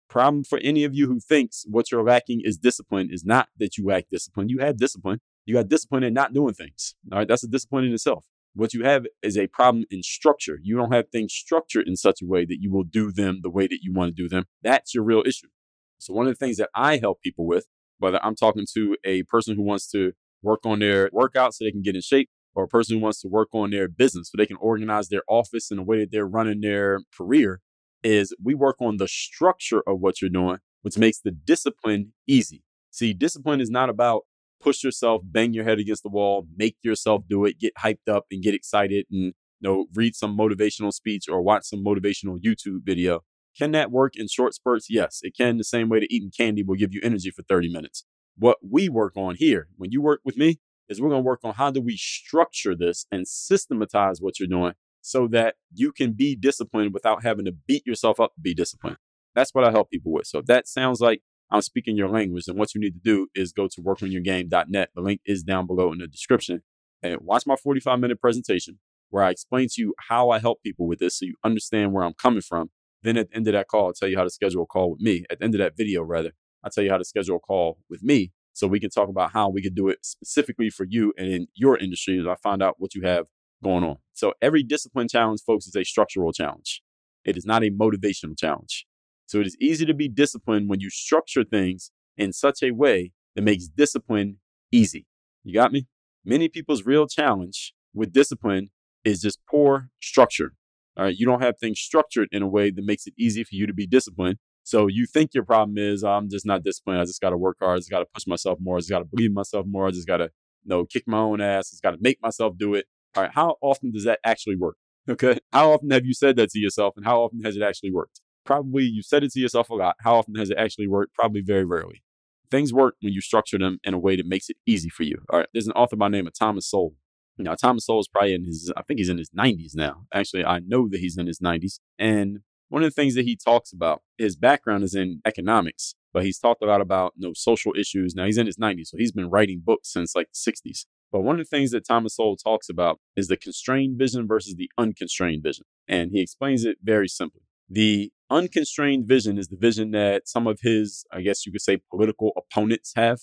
Problem 0.09 0.45
for 0.45 0.59
any 0.59 0.85
of 0.85 0.95
you 0.95 1.07
who 1.07 1.21
thinks 1.21 1.65
what 1.69 1.91
you're 1.91 2.05
lacking 2.05 2.43
is 2.45 2.57
discipline 2.57 3.09
is 3.11 3.25
not 3.25 3.49
that 3.59 3.77
you 3.77 3.87
lack 3.87 4.05
discipline. 4.11 4.49
You 4.49 4.59
have 4.61 4.79
discipline. 4.79 5.21
You 5.49 5.55
got 5.55 5.69
discipline 5.69 6.03
in 6.03 6.13
not 6.13 6.35
doing 6.35 6.53
things. 6.53 6.95
All 7.11 7.19
right. 7.19 7.27
That's 7.27 7.43
a 7.43 7.49
discipline 7.49 7.87
in 7.87 7.95
itself. 7.95 8.27
What 8.55 8.75
you 8.75 8.85
have 8.85 9.07
is 9.23 9.39
a 9.39 9.47
problem 9.47 9.87
in 9.91 10.03
structure. 10.03 10.59
You 10.63 10.77
don't 10.77 10.93
have 10.93 11.09
things 11.09 11.33
structured 11.33 11.89
in 11.89 11.97
such 11.97 12.21
a 12.21 12.27
way 12.27 12.45
that 12.45 12.59
you 12.61 12.71
will 12.71 12.85
do 12.85 13.11
them 13.11 13.41
the 13.43 13.49
way 13.49 13.67
that 13.67 13.79
you 13.81 13.95
want 13.95 14.15
to 14.15 14.23
do 14.23 14.29
them. 14.29 14.45
That's 14.63 14.95
your 14.95 15.05
real 15.05 15.23
issue. 15.25 15.49
So, 15.97 16.13
one 16.13 16.27
of 16.27 16.33
the 16.33 16.45
things 16.45 16.59
that 16.59 16.69
I 16.75 16.99
help 16.99 17.23
people 17.23 17.47
with, 17.47 17.67
whether 17.99 18.23
I'm 18.23 18.37
talking 18.37 18.67
to 18.75 18.97
a 19.07 19.23
person 19.23 19.57
who 19.57 19.63
wants 19.63 19.91
to 19.93 20.13
work 20.43 20.67
on 20.67 20.81
their 20.81 21.09
workout 21.15 21.55
so 21.55 21.65
they 21.65 21.73
can 21.73 21.81
get 21.81 21.95
in 21.95 22.03
shape, 22.03 22.29
or 22.55 22.65
a 22.65 22.69
person 22.69 22.99
who 22.99 23.03
wants 23.03 23.23
to 23.23 23.29
work 23.29 23.49
on 23.53 23.71
their 23.71 23.89
business 23.89 24.29
so 24.31 24.37
they 24.37 24.45
can 24.45 24.59
organize 24.59 25.09
their 25.09 25.23
office 25.29 25.71
in 25.71 25.79
the 25.79 25.83
way 25.83 26.01
that 26.01 26.13
they're 26.13 26.27
running 26.29 26.61
their 26.61 27.01
career, 27.17 27.63
is 28.05 28.37
we 28.43 28.55
work 28.55 28.77
on 28.83 28.99
the 28.99 29.09
structure 29.09 29.83
of 29.87 30.01
what 30.01 30.21
you're 30.21 30.29
doing, 30.29 30.59
which 30.83 30.99
makes 30.99 31.21
the 31.21 31.31
discipline 31.31 32.13
easy. 32.27 32.65
See, 32.91 33.15
discipline 33.15 33.63
is 33.63 33.71
not 33.71 33.89
about 33.89 34.25
push 34.61 34.83
yourself, 34.83 35.23
bang 35.25 35.53
your 35.53 35.65
head 35.65 35.79
against 35.79 36.03
the 36.03 36.09
wall, 36.09 36.47
make 36.57 36.77
yourself 36.83 37.25
do 37.29 37.45
it, 37.45 37.59
get 37.59 37.75
hyped 37.77 38.09
up 38.09 38.27
and 38.31 38.43
get 38.43 38.55
excited 38.55 39.07
and 39.11 39.35
you 39.61 39.69
know, 39.69 39.87
read 39.95 40.15
some 40.15 40.37
motivational 40.37 40.93
speech 40.93 41.29
or 41.29 41.43
watch 41.43 41.65
some 41.65 41.85
motivational 41.85 42.39
YouTube 42.41 42.85
video. 42.85 43.21
Can 43.57 43.73
that 43.73 43.91
work 43.91 44.15
in 44.17 44.29
short 44.29 44.55
spurts? 44.55 44.89
Yes, 44.89 45.21
it 45.23 45.37
can. 45.37 45.57
The 45.57 45.65
same 45.65 45.89
way 45.89 46.01
that 46.01 46.13
eating 46.13 46.31
candy 46.37 46.63
will 46.63 46.77
give 46.77 46.93
you 46.93 47.01
energy 47.03 47.31
for 47.31 47.43
30 47.43 47.73
minutes. 47.73 48.05
What 48.37 48.59
we 48.63 48.89
work 48.89 49.17
on 49.17 49.35
here, 49.35 49.69
when 49.77 49.91
you 49.91 50.01
work 50.01 50.21
with 50.25 50.37
me, 50.37 50.61
is 50.89 51.01
we're 51.01 51.09
going 51.09 51.23
to 51.23 51.27
work 51.27 51.41
on 51.43 51.55
how 51.55 51.71
do 51.71 51.81
we 51.81 51.97
structure 51.97 52.75
this 52.77 53.07
and 53.11 53.27
systematize 53.27 54.21
what 54.21 54.39
you're 54.39 54.49
doing 54.49 54.75
so 55.01 55.27
that 55.29 55.57
you 55.75 55.93
can 55.93 56.13
be 56.13 56.37
disciplined 56.37 56.95
without 56.95 57.23
having 57.25 57.45
to 57.47 57.53
beat 57.53 57.85
yourself 57.87 58.21
up 58.21 58.35
to 58.35 58.41
be 58.41 58.55
disciplined. 58.55 58.97
That's 59.35 59.55
what 59.55 59.65
I 59.65 59.71
help 59.71 59.91
people 59.91 60.13
with. 60.13 60.27
So 60.27 60.39
if 60.39 60.47
that 60.47 60.69
sounds 60.69 61.01
like 61.01 61.23
I'm 61.51 61.63
speaking 61.63 61.97
your 61.97 62.11
language, 62.11 62.47
And 62.47 62.59
what 62.59 62.75
you 62.75 62.81
need 62.81 62.95
to 62.95 63.01
do 63.01 63.29
is 63.35 63.53
go 63.53 63.69
to 63.69 63.81
workonyourgame.net. 63.81 64.91
The 64.95 65.01
link 65.01 65.21
is 65.25 65.43
down 65.43 65.67
below 65.67 65.93
in 65.93 65.99
the 65.99 66.07
description 66.07 66.63
and 67.03 67.19
watch 67.23 67.45
my 67.47 67.57
45 67.57 67.99
minute 68.01 68.21
presentation 68.21 68.79
where 69.11 69.25
I 69.25 69.31
explain 69.31 69.69
to 69.73 69.81
you 69.81 69.95
how 70.09 70.31
I 70.31 70.39
help 70.39 70.63
people 70.63 70.87
with 70.87 70.99
this 70.99 71.19
so 71.19 71.27
you 71.27 71.37
understand 71.43 71.93
where 71.93 72.05
I'm 72.05 72.15
coming 72.15 72.43
from. 72.43 72.71
Then 73.03 73.17
at 73.17 73.31
the 73.31 73.37
end 73.37 73.47
of 73.47 73.55
that 73.55 73.69
call, 73.69 73.87
I'll 73.87 73.93
tell 73.93 74.09
you 74.09 74.19
how 74.19 74.25
to 74.25 74.31
schedule 74.31 74.65
a 74.65 74.67
call 74.67 74.91
with 74.91 75.01
me. 75.01 75.25
At 75.31 75.39
the 75.39 75.45
end 75.45 75.55
of 75.55 75.61
that 75.61 75.77
video, 75.77 76.03
rather, 76.03 76.33
I'll 76.63 76.71
tell 76.71 76.85
you 76.85 76.91
how 76.91 76.99
to 76.99 77.05
schedule 77.05 77.37
a 77.37 77.41
call 77.41 77.79
with 77.89 78.03
me 78.03 78.33
so 78.53 78.67
we 78.67 78.81
can 78.81 78.91
talk 78.91 79.09
about 79.09 79.33
how 79.33 79.49
we 79.49 79.63
can 79.63 79.73
do 79.73 79.89
it 79.89 80.05
specifically 80.05 80.69
for 80.69 80.85
you 80.85 81.15
and 81.17 81.29
in 81.29 81.47
your 81.55 81.79
industry 81.79 82.19
as 82.19 82.27
I 82.27 82.35
find 82.35 82.63
out 82.63 82.75
what 82.79 82.95
you 82.95 83.03
have 83.03 83.27
going 83.63 83.85
on. 83.85 83.99
So 84.13 84.35
every 84.43 84.63
discipline 84.65 85.09
challenge, 85.09 85.41
folks, 85.47 85.67
is 85.67 85.77
a 85.77 85.85
structural 85.85 86.33
challenge. 86.33 86.83
It 87.25 87.37
is 87.37 87.47
not 87.47 87.63
a 87.63 87.71
motivational 87.71 88.37
challenge. 88.37 88.88
So 89.29 89.41
it 89.41 89.47
is 89.47 89.57
easy 89.61 89.85
to 89.85 89.93
be 89.93 90.09
disciplined 90.09 90.71
when 90.71 90.81
you 90.81 90.89
structure 90.89 91.45
things 91.45 91.91
in 92.17 92.33
such 92.33 92.63
a 92.63 92.71
way 92.71 93.13
that 93.37 93.43
makes 93.43 93.69
discipline 93.69 94.39
easy. 94.73 95.07
You 95.45 95.53
got 95.53 95.71
me? 95.71 95.87
Many 96.25 96.49
people's 96.49 96.87
real 96.87 97.07
challenge 97.07 97.75
with 97.95 98.11
discipline 98.11 98.71
is 99.05 99.21
just 99.21 99.39
poor 99.49 99.91
structure. 100.01 100.55
All 100.97 101.05
right. 101.05 101.15
You 101.15 101.27
don't 101.27 101.43
have 101.43 101.59
things 101.59 101.79
structured 101.79 102.29
in 102.33 102.43
a 102.43 102.49
way 102.49 102.71
that 102.71 102.83
makes 102.83 103.07
it 103.07 103.13
easy 103.19 103.45
for 103.45 103.55
you 103.55 103.67
to 103.67 103.75
be 103.75 103.87
disciplined. 103.87 104.39
So 104.65 104.87
you 104.87 105.07
think 105.07 105.35
your 105.35 105.45
problem 105.45 105.77
is 105.77 106.03
oh, 106.05 106.09
I'm 106.09 106.31
just 106.31 106.47
not 106.47 106.65
disciplined. 106.65 107.01
I 107.01 107.05
just 107.05 107.21
got 107.21 107.31
to 107.31 107.37
work 107.37 107.59
hard. 107.61 107.77
I 107.77 107.79
just 107.81 107.91
got 107.91 108.01
to 108.01 108.07
push 108.07 108.27
myself 108.27 108.59
more. 108.63 108.79
I 108.79 108.81
just 108.81 108.91
got 108.91 109.01
to 109.01 109.05
believe 109.05 109.33
myself 109.33 109.67
more. 109.69 109.89
I 109.89 109.91
just 109.91 110.07
got 110.07 110.17
to, 110.17 110.25
you 110.25 110.69
know, 110.69 110.87
kick 110.87 111.05
my 111.07 111.19
own 111.19 111.43
ass. 111.43 111.69
I 111.69 111.73
just 111.73 111.83
got 111.83 111.91
to 111.91 111.99
make 112.01 112.19
myself 112.23 112.57
do 112.57 112.75
it. 112.75 112.87
All 113.15 113.25
right. 113.25 113.33
How 113.35 113.57
often 113.61 113.91
does 113.91 114.05
that 114.05 114.21
actually 114.25 114.57
work? 114.57 114.77
Okay. 115.07 115.39
How 115.53 115.73
often 115.73 115.91
have 115.91 116.07
you 116.07 116.15
said 116.15 116.37
that 116.37 116.49
to 116.51 116.59
yourself 116.59 116.95
and 116.97 117.05
how 117.05 117.21
often 117.21 117.43
has 117.45 117.57
it 117.57 117.63
actually 117.63 117.93
worked? 117.93 118.23
Probably 118.49 118.85
you've 118.85 119.05
said 119.05 119.23
it 119.25 119.33
to 119.33 119.41
yourself 119.41 119.69
a 119.69 119.75
lot. 119.75 119.97
How 120.01 120.17
often 120.17 120.35
has 120.37 120.49
it 120.49 120.57
actually 120.57 120.89
worked? 120.89 121.13
Probably 121.13 121.43
very 121.43 121.67
rarely. 121.67 122.03
Things 122.51 122.73
work 122.73 122.95
when 123.03 123.13
you 123.13 123.21
structure 123.21 123.59
them 123.59 123.79
in 123.85 123.93
a 123.93 123.99
way 123.99 124.17
that 124.17 124.25
makes 124.25 124.49
it 124.49 124.57
easy 124.65 124.89
for 124.89 125.03
you. 125.03 125.19
All 125.29 125.41
right. 125.41 125.49
There's 125.53 125.67
an 125.67 125.75
author 125.75 125.97
by 125.97 126.07
the 126.07 126.13
name 126.13 126.27
of 126.27 126.33
Thomas 126.33 126.67
Sowell. 126.67 126.95
Now, 127.37 127.55
Thomas 127.55 127.85
Sowell 127.85 128.01
is 128.01 128.09
probably 128.09 128.33
in 128.33 128.47
his, 128.47 128.73
I 128.75 128.81
think 128.81 129.01
he's 129.01 129.11
in 129.11 129.19
his 129.19 129.29
90s 129.39 129.73
now. 129.75 130.07
Actually, 130.15 130.47
I 130.47 130.61
know 130.61 130.89
that 130.89 130.99
he's 130.99 131.19
in 131.19 131.27
his 131.27 131.41
90s. 131.41 131.79
And 131.99 132.39
one 132.71 132.83
of 132.83 132.87
the 132.87 132.95
things 132.95 133.15
that 133.17 133.27
he 133.27 133.37
talks 133.37 133.71
about, 133.71 134.01
his 134.17 134.35
background 134.35 134.83
is 134.83 134.95
in 134.95 135.21
economics, 135.27 135.95
but 136.15 136.25
he's 136.25 136.39
talked 136.39 136.63
a 136.63 136.67
lot 136.67 136.81
about 136.81 137.13
you 137.19 137.29
know, 137.29 137.35
social 137.35 137.75
issues. 137.79 138.15
Now, 138.15 138.25
he's 138.25 138.39
in 138.39 138.47
his 138.47 138.57
90s, 138.57 138.87
so 138.87 138.97
he's 138.97 139.13
been 139.13 139.29
writing 139.29 139.61
books 139.63 139.93
since 139.93 140.17
like 140.17 140.29
the 140.33 140.51
60s. 140.51 140.87
But 141.13 141.21
one 141.21 141.39
of 141.39 141.47
the 141.47 141.57
things 141.57 141.71
that 141.73 141.87
Thomas 141.87 142.17
Sowell 142.17 142.37
talks 142.39 142.71
about 142.71 142.99
is 143.15 143.29
the 143.29 143.37
constrained 143.37 143.99
vision 143.99 144.27
versus 144.27 144.55
the 144.55 144.71
unconstrained 144.79 145.43
vision. 145.43 145.67
And 145.87 146.13
he 146.13 146.23
explains 146.23 146.65
it 146.65 146.79
very 146.83 147.09
simply. 147.09 147.43
The 147.69 148.11
unconstrained 148.31 149.07
vision 149.07 149.39
is 149.39 149.49
the 149.49 149.57
vision 149.57 149.91
that 149.93 150.29
some 150.29 150.47
of 150.47 150.61
his, 150.63 151.05
I 151.13 151.21
guess 151.23 151.47
you 151.47 151.53
could 151.53 151.63
say, 151.63 151.79
political 151.91 152.33
opponents 152.37 152.93
have. 152.97 153.21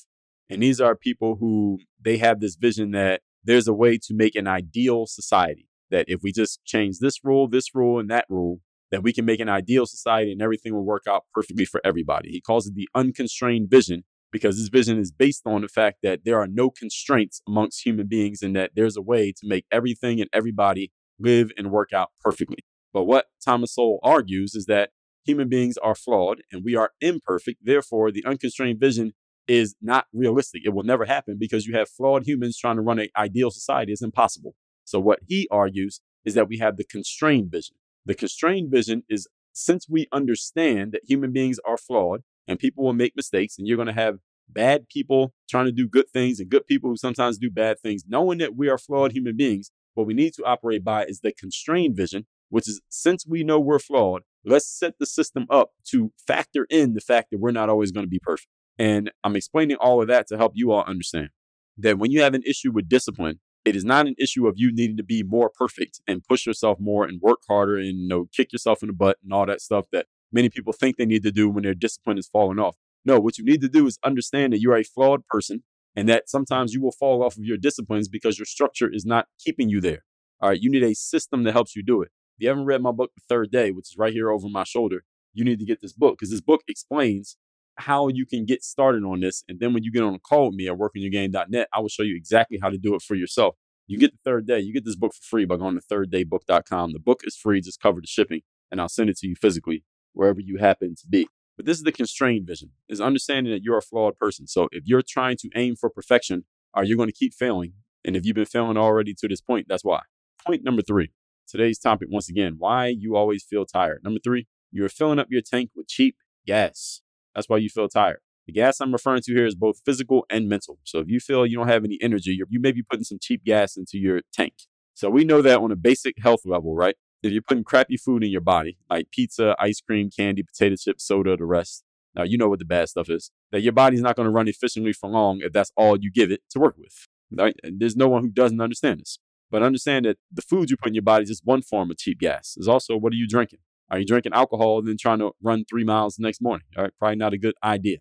And 0.50 0.62
these 0.62 0.79
are 0.79 0.95
people 0.95 1.38
who 1.39 1.79
they 2.03 2.17
have 2.17 2.39
this 2.39 2.55
vision 2.55 2.91
that 2.91 3.21
there's 3.43 3.67
a 3.67 3.74
way 3.74 3.97
to 3.97 4.13
make 4.13 4.35
an 4.35 4.47
ideal 4.47 5.05
society. 5.07 5.67
That 5.91 6.05
if 6.07 6.21
we 6.24 6.31
just 6.31 6.63
change 6.65 6.97
this 7.00 7.24
rule, 7.24 7.47
this 7.47 7.75
rule, 7.75 8.00
and 8.00 8.09
that 8.09 8.25
rule, 8.29 8.59
that 8.91 9.03
we 9.03 9.13
can 9.13 9.25
make 9.25 9.39
an 9.39 9.50
ideal 9.50 9.85
society 9.85 10.31
and 10.31 10.41
everything 10.41 10.74
will 10.74 10.85
work 10.85 11.03
out 11.07 11.25
perfectly 11.33 11.65
for 11.65 11.81
everybody. 11.83 12.29
He 12.29 12.41
calls 12.41 12.67
it 12.67 12.75
the 12.75 12.89
unconstrained 12.95 13.69
vision 13.69 14.03
because 14.31 14.57
this 14.57 14.69
vision 14.69 15.00
is 15.00 15.12
based 15.12 15.43
on 15.45 15.62
the 15.62 15.67
fact 15.67 15.97
that 16.03 16.21
there 16.25 16.39
are 16.39 16.47
no 16.47 16.69
constraints 16.69 17.41
amongst 17.47 17.86
human 17.86 18.08
beings 18.08 18.41
and 18.41 18.56
that 18.56 18.71
there's 18.75 18.97
a 18.97 19.01
way 19.01 19.32
to 19.32 19.47
make 19.47 19.65
everything 19.71 20.19
and 20.19 20.30
everybody 20.34 20.91
live 21.19 21.51
and 21.58 21.71
work 21.71 21.93
out 21.93 22.10
perfectly. 22.21 22.58
But 22.93 23.03
what 23.03 23.25
Thomas 23.43 23.75
Sowell 23.75 23.99
argues 24.03 24.56
is 24.56 24.65
that 24.65 24.91
human 25.25 25.49
beings 25.49 25.77
are 25.77 25.95
flawed 25.95 26.41
and 26.51 26.63
we 26.63 26.75
are 26.75 26.91
imperfect. 27.01 27.59
Therefore, 27.63 28.11
the 28.11 28.25
unconstrained 28.25 28.79
vision 28.79 29.13
is 29.47 29.75
not 29.81 30.05
realistic. 30.13 30.63
It 30.65 30.73
will 30.73 30.83
never 30.83 31.05
happen 31.05 31.38
because 31.39 31.65
you 31.65 31.75
have 31.75 31.89
flawed 31.89 32.25
humans 32.25 32.57
trying 32.57 32.77
to 32.77 32.81
run 32.81 32.99
an 32.99 33.09
ideal 33.17 33.51
society. 33.51 33.91
It's 33.91 34.01
impossible. 34.01 34.55
So, 34.83 34.99
what 34.99 35.19
he 35.27 35.47
argues 35.51 36.01
is 36.23 36.33
that 36.33 36.47
we 36.47 36.57
have 36.59 36.77
the 36.77 36.83
constrained 36.83 37.51
vision. 37.51 37.75
The 38.05 38.15
constrained 38.15 38.71
vision 38.71 39.03
is 39.09 39.27
since 39.53 39.88
we 39.89 40.07
understand 40.11 40.91
that 40.91 41.01
human 41.07 41.31
beings 41.31 41.59
are 41.65 41.77
flawed 41.77 42.21
and 42.47 42.59
people 42.59 42.83
will 42.83 42.93
make 42.93 43.15
mistakes, 43.15 43.57
and 43.57 43.67
you're 43.67 43.77
going 43.77 43.88
to 43.88 43.93
have 43.93 44.19
bad 44.47 44.88
people 44.89 45.33
trying 45.49 45.65
to 45.65 45.71
do 45.71 45.88
good 45.88 46.09
things 46.09 46.39
and 46.39 46.49
good 46.49 46.67
people 46.67 46.89
who 46.89 46.97
sometimes 46.97 47.38
do 47.38 47.49
bad 47.49 47.79
things, 47.79 48.03
knowing 48.07 48.38
that 48.38 48.55
we 48.55 48.69
are 48.69 48.77
flawed 48.77 49.11
human 49.11 49.35
beings, 49.35 49.71
what 49.95 50.05
we 50.05 50.13
need 50.13 50.33
to 50.33 50.43
operate 50.43 50.83
by 50.83 51.05
is 51.05 51.21
the 51.21 51.31
constrained 51.31 51.95
vision, 51.95 52.27
which 52.49 52.67
is 52.67 52.81
since 52.89 53.25
we 53.25 53.43
know 53.43 53.59
we're 53.59 53.79
flawed, 53.79 54.21
let's 54.45 54.67
set 54.67 54.95
the 54.99 55.05
system 55.05 55.45
up 55.49 55.71
to 55.91 56.12
factor 56.27 56.65
in 56.69 56.93
the 56.93 57.01
fact 57.01 57.31
that 57.31 57.39
we're 57.39 57.51
not 57.51 57.69
always 57.69 57.91
going 57.91 58.05
to 58.05 58.10
be 58.10 58.19
perfect. 58.19 58.47
And 58.77 59.12
I'm 59.23 59.36
explaining 59.36 59.77
all 59.77 60.01
of 60.01 60.08
that 60.08 60.27
to 60.27 60.38
help 60.38 60.53
you 60.55 60.71
all 60.71 60.84
understand 60.84 61.29
that 61.77 61.97
when 61.97 62.12
you 62.12 62.21
have 62.21 62.34
an 62.34 62.43
issue 62.45 62.71
with 62.71 62.89
discipline, 62.89 63.39
it 63.63 63.75
is 63.75 63.84
not 63.84 64.08
an 64.08 64.15
issue 64.19 64.47
of 64.47 64.55
you 64.58 64.71
needing 64.71 64.97
to 64.97 65.03
be 65.03 65.23
more 65.23 65.49
perfect 65.49 65.99
and 66.08 66.23
push 66.23 66.45
yourself 66.45 66.79
more 66.79 67.05
and 67.05 67.19
work 67.21 67.39
harder 67.47 67.77
and 67.77 67.99
you 67.99 68.08
know 68.08 68.27
kick 68.36 68.53
yourself 68.53 68.84
in 68.84 68.88
the 68.88 68.93
butt 68.93 69.17
and 69.23 69.34
all 69.34 69.45
that 69.45 69.62
stuff 69.62 69.88
that 69.91 70.05
many 70.31 70.49
people 70.49 70.71
think 70.71 70.97
they 70.97 71.05
need 71.05 71.23
to 71.23 71.31
do 71.31 71.49
when 71.49 71.63
their 71.63 71.73
discipline 71.73 72.17
is 72.17 72.27
falling 72.27 72.60
off. 72.60 72.75
No, 73.03 73.19
what 73.19 73.38
you 73.38 73.45
need 73.45 73.62
to 73.62 73.69
do 73.69 73.88
is 73.88 73.97
understand 74.03 74.53
that 74.53 74.62
you're 74.62 74.77
a 74.77 74.84
flawed 74.84 75.25
person 75.27 75.63
and 75.95 76.10
that 76.10 76.29
sometimes 76.29 76.73
you 76.73 76.81
will 76.81 76.91
fall 76.91 77.23
off 77.23 77.38
of 77.38 77.43
your 77.43 77.58
disciplines 77.58 78.08
because 78.08 78.38
your 78.38 78.45
structure 78.45 78.91
is 78.91 79.05
not 79.05 79.27
keeping 79.39 79.69
you 79.69 79.81
there. 79.81 80.03
All 80.41 80.49
right, 80.49 80.60
you 80.60 80.69
need 80.69 80.84
a 80.84 80.93
system 80.93 81.43
that 81.43 81.53
helps 81.53 81.75
you 81.75 81.84
do 81.84 82.01
it. 82.01 82.10
If 82.38 82.43
you 82.43 82.50
haven't 82.50 82.65
read 82.65 82.82
my 82.82 82.91
book, 82.91 83.12
The 83.15 83.21
Third 83.30 83.52
Day, 83.52 83.71
which 83.71 83.91
is 83.91 83.95
right 83.98 84.12
here 84.12 84.30
over 84.30 84.50
my 84.50 84.65
shoulder, 84.65 85.04
you 85.34 85.45
need 85.45 85.60
to 85.60 85.65
get 85.65 85.82
this 85.82 85.93
book 85.93 86.17
because 86.17 86.32
this 86.32 86.41
book 86.41 86.63
explains 86.67 87.38
how 87.78 88.10
you 88.10 88.26
can 88.26 88.45
get 88.45 88.62
started 88.63 89.04
on 89.04 89.21
this. 89.21 89.43
And 89.48 89.60
then 89.60 89.74
when 89.74 89.84
you 89.84 89.91
get 89.91 90.04
on 90.04 90.15
a 90.15 90.19
call 90.19 90.48
with 90.48 90.56
me 90.56 90.67
at 90.67 90.78
workonyourgame.net, 90.78 91.69
I 91.74 91.80
will 91.80 91.89
show 91.89 92.04
you 92.04 92.15
exactly 92.15 92.60
how 92.62 92.69
to 92.69 92.78
do 92.78 92.93
it 92.93 93.02
for 93.02 93.15
yourself. 93.15 93.56
You 93.88 93.98
get 93.98 94.12
the 94.12 94.19
third 94.26 94.48
day. 94.48 94.60
You 94.60 94.74
get 94.74 94.84
this 94.84 94.95
book 94.95 95.13
for 95.13 95.24
free 95.24 95.45
by 95.45 95.56
going 95.58 95.80
to 95.80 95.82
thirddaybook.com. 95.82 96.91
The 96.91 97.00
book 97.00 97.21
is 97.24 97.38
free, 97.38 97.62
just 97.62 97.80
cover 97.80 98.02
the 98.02 98.08
shipping, 98.08 98.41
and 98.71 98.82
I'll 98.82 98.89
send 98.89 99.10
it 99.10 99.17
to 99.19 99.28
you 99.28 99.36
physically 99.36 99.84
wherever 100.13 100.41
you 100.41 100.58
happen 100.58 100.95
to 100.95 101.08
be. 101.08 101.28
But 101.56 101.65
this 101.65 101.78
is 101.78 101.84
the 101.84 101.91
constrained 101.91 102.48
vision, 102.48 102.71
is 102.89 103.00
understanding 103.00 103.54
that 103.54 103.63
you're 103.63 103.78
a 103.78 103.82
flawed 103.82 104.17
person. 104.17 104.48
So 104.48 104.67
if 104.71 104.84
you're 104.86 105.04
trying 105.08 105.38
to 105.38 105.50
aim 105.56 105.76
for 105.76 105.89
perfection, 105.89 106.45
are 106.74 106.84
you 106.84 106.98
going 106.98 107.08
to 107.08 107.13
keep 107.13 107.34
failing? 107.34 107.74
And 108.04 108.17
if 108.17 108.26
you've 108.26 108.36
been 108.36 108.45
failing 108.45 108.78
already 108.78 109.13
to 109.13 109.28
this 109.28 109.41
point, 109.41 109.67
that's 109.69 109.84
why. 109.84 110.02
Point 110.45 110.63
number 110.63 110.82
three. 110.82 111.12
Today's 111.47 111.77
topic, 111.77 112.08
once 112.12 112.27
again, 112.27 112.55
why 112.58 112.88
you 112.88 113.15
always 113.15 113.43
feel 113.43 113.65
tired. 113.65 114.01
Number 114.03 114.19
three, 114.23 114.47
you're 114.71 114.89
filling 114.89 115.19
up 115.19 115.27
your 115.29 115.41
tank 115.41 115.69
with 115.75 115.88
cheap 115.88 116.17
gas. 116.47 117.01
That's 117.36 117.47
why 117.47 117.58
you 117.58 117.69
feel 117.69 117.88
tired. 117.88 118.19
The 118.47 118.53
gas 118.53 118.79
I'm 118.79 118.91
referring 118.91 119.21
to 119.23 119.34
here 119.34 119.45
is 119.45 119.55
both 119.55 119.81
physical 119.86 120.25
and 120.29 120.49
mental. 120.49 120.79
So 120.84 120.99
if 120.99 121.08
you 121.08 121.19
feel 121.19 121.45
you 121.45 121.58
don't 121.58 121.67
have 121.67 121.84
any 121.84 121.97
energy, 122.01 122.31
you 122.49 122.60
may 122.60 122.71
be 122.71 122.84
putting 122.84 123.03
some 123.03 123.19
cheap 123.21 123.43
gas 123.43 123.77
into 123.77 123.97
your 123.97 124.21
tank. 124.34 124.53
So 124.93 125.10
we 125.10 125.23
know 125.23 125.41
that 125.41 125.60
on 125.60 125.71
a 125.71 125.75
basic 125.75 126.15
health 126.19 126.41
level, 126.45 126.75
right? 126.75 126.95
If 127.21 127.31
you're 127.31 127.41
putting 127.41 127.63
crappy 127.63 127.97
food 127.97 128.23
in 128.23 128.31
your 128.31 128.41
body, 128.41 128.77
like 128.89 129.12
pizza, 129.12 129.55
ice 129.60 129.81
cream, 129.81 130.10
candy, 130.15 130.43
potato 130.43 130.75
chips, 130.75 131.03
soda, 131.03 131.36
the 131.38 131.45
rest, 131.45 131.84
now 132.15 132.23
you 132.23 132.38
know 132.38 132.49
what 132.49 132.60
the 132.60 132.65
bad 132.65 132.89
stuff 132.89 133.10
is, 133.10 133.31
that 133.51 133.62
your 133.62 133.73
body's 133.73 134.01
not 134.01 134.15
going 134.15 134.27
to 134.27 134.31
run 134.31 134.47
efficiently 134.47 134.93
for 134.93 135.10
long 135.10 135.41
if 135.41 135.51
that's 135.51 135.71
all 135.75 135.97
you 135.99 136.12
give 136.12 136.31
it 136.31 136.41
to 136.51 136.60
work 136.60 136.75
with. 136.77 137.08
Right? 137.31 137.55
And 137.63 137.79
there's 137.79 137.95
no 137.95 138.08
one 138.08 138.23
who 138.23 138.29
doesn't 138.29 138.62
understand 138.62 139.01
this. 139.01 139.19
But 139.51 139.63
understand 139.63 140.05
that 140.05 140.17
the 140.31 140.41
food 140.41 140.69
you 140.69 140.77
put 140.77 140.89
in 140.89 140.95
your 140.95 141.03
body 141.03 141.23
is 141.23 141.29
just 141.29 141.45
one 141.45 141.62
form 141.62 141.91
of 141.91 141.97
cheap 141.97 142.19
gas. 142.19 142.53
There's 142.55 142.67
also 142.67 142.97
what 142.97 143.13
are 143.13 143.17
you 143.17 143.27
drinking? 143.27 143.60
Are 143.91 143.99
you 143.99 144.05
drinking 144.05 144.34
alcohol 144.34 144.79
and 144.79 144.88
then 144.88 144.97
trying 144.99 145.19
to 145.19 145.31
run 145.41 145.63
three 145.69 145.84
miles 145.84 146.15
the 146.15 146.23
next 146.23 146.41
morning? 146.41 146.65
All 146.75 146.84
right, 146.84 146.93
probably 146.97 147.17
not 147.17 147.34
a 147.34 147.38
good 147.38 147.53
idea. 147.63 147.97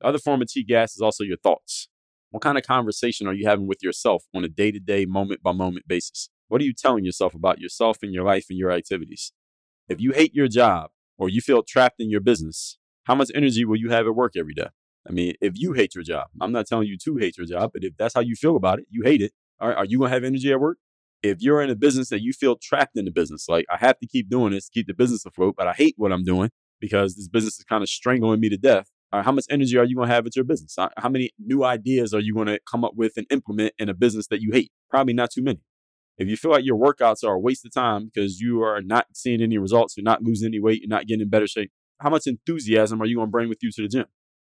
The 0.00 0.06
other 0.06 0.18
form 0.18 0.42
of 0.42 0.48
cheap 0.48 0.68
gas 0.68 0.94
is 0.94 1.02
also 1.02 1.24
your 1.24 1.36
thoughts. 1.36 1.88
What 2.30 2.42
kind 2.42 2.58
of 2.58 2.64
conversation 2.64 3.26
are 3.26 3.34
you 3.34 3.46
having 3.46 3.66
with 3.66 3.82
yourself 3.82 4.24
on 4.34 4.44
a 4.44 4.48
day 4.48 4.70
to 4.70 4.80
day, 4.80 5.04
moment 5.04 5.42
by 5.42 5.52
moment 5.52 5.86
basis? 5.86 6.30
What 6.48 6.60
are 6.60 6.64
you 6.64 6.72
telling 6.72 7.04
yourself 7.04 7.34
about 7.34 7.60
yourself 7.60 7.98
and 8.02 8.12
your 8.12 8.24
life 8.24 8.46
and 8.50 8.58
your 8.58 8.70
activities? 8.70 9.32
If 9.88 10.00
you 10.00 10.12
hate 10.12 10.34
your 10.34 10.48
job 10.48 10.90
or 11.18 11.28
you 11.28 11.40
feel 11.40 11.62
trapped 11.62 12.00
in 12.00 12.10
your 12.10 12.20
business, 12.20 12.78
how 13.04 13.14
much 13.14 13.30
energy 13.34 13.64
will 13.64 13.76
you 13.76 13.90
have 13.90 14.06
at 14.06 14.14
work 14.14 14.32
every 14.36 14.54
day? 14.54 14.68
I 15.08 15.12
mean, 15.12 15.34
if 15.40 15.52
you 15.56 15.72
hate 15.72 15.94
your 15.94 16.04
job, 16.04 16.26
I'm 16.40 16.52
not 16.52 16.66
telling 16.66 16.88
you 16.88 16.98
to 16.98 17.16
hate 17.16 17.36
your 17.38 17.46
job, 17.46 17.70
but 17.72 17.84
if 17.84 17.96
that's 17.96 18.14
how 18.14 18.20
you 18.20 18.34
feel 18.34 18.56
about 18.56 18.80
it, 18.80 18.86
you 18.90 19.02
hate 19.04 19.22
it. 19.22 19.32
All 19.60 19.68
right, 19.68 19.76
are 19.76 19.84
you 19.84 19.98
going 19.98 20.10
to 20.10 20.14
have 20.14 20.24
energy 20.24 20.52
at 20.52 20.60
work? 20.60 20.78
If 21.22 21.38
you're 21.40 21.62
in 21.62 21.70
a 21.70 21.74
business 21.74 22.08
that 22.10 22.22
you 22.22 22.32
feel 22.32 22.56
trapped 22.60 22.96
in 22.96 23.04
the 23.04 23.10
business, 23.10 23.46
like 23.48 23.66
I 23.70 23.76
have 23.78 23.98
to 23.98 24.06
keep 24.06 24.28
doing 24.28 24.52
this, 24.52 24.66
to 24.66 24.72
keep 24.72 24.86
the 24.86 24.94
business 24.94 25.24
afloat, 25.26 25.54
but 25.56 25.66
I 25.66 25.72
hate 25.72 25.94
what 25.96 26.12
I'm 26.12 26.24
doing 26.24 26.50
because 26.80 27.16
this 27.16 27.28
business 27.28 27.58
is 27.58 27.64
kind 27.64 27.82
of 27.82 27.88
strangling 27.88 28.40
me 28.40 28.48
to 28.50 28.56
death. 28.56 28.90
Right, 29.12 29.24
how 29.24 29.32
much 29.32 29.44
energy 29.48 29.78
are 29.78 29.84
you 29.84 29.96
going 29.96 30.08
to 30.08 30.14
have 30.14 30.26
at 30.26 30.36
your 30.36 30.44
business? 30.44 30.76
How 30.76 31.08
many 31.08 31.30
new 31.38 31.64
ideas 31.64 32.12
are 32.12 32.20
you 32.20 32.34
going 32.34 32.48
to 32.48 32.58
come 32.70 32.84
up 32.84 32.92
with 32.96 33.12
and 33.16 33.26
implement 33.30 33.72
in 33.78 33.88
a 33.88 33.94
business 33.94 34.26
that 34.28 34.40
you 34.40 34.50
hate? 34.52 34.72
Probably 34.90 35.14
not 35.14 35.30
too 35.30 35.42
many. 35.42 35.60
If 36.18 36.28
you 36.28 36.36
feel 36.36 36.50
like 36.50 36.64
your 36.64 36.76
workouts 36.76 37.22
are 37.24 37.34
a 37.34 37.38
waste 37.38 37.64
of 37.64 37.72
time 37.72 38.10
because 38.12 38.40
you 38.40 38.62
are 38.62 38.80
not 38.80 39.06
seeing 39.14 39.40
any 39.42 39.58
results, 39.58 39.96
you're 39.96 40.04
not 40.04 40.22
losing 40.22 40.48
any 40.48 40.60
weight, 40.60 40.80
you're 40.80 40.88
not 40.88 41.06
getting 41.06 41.22
in 41.22 41.28
better 41.28 41.46
shape, 41.46 41.70
how 42.00 42.10
much 42.10 42.26
enthusiasm 42.26 43.00
are 43.00 43.06
you 43.06 43.16
going 43.16 43.28
to 43.28 43.30
bring 43.30 43.48
with 43.48 43.58
you 43.62 43.70
to 43.72 43.82
the 43.82 43.88
gym? 43.88 44.06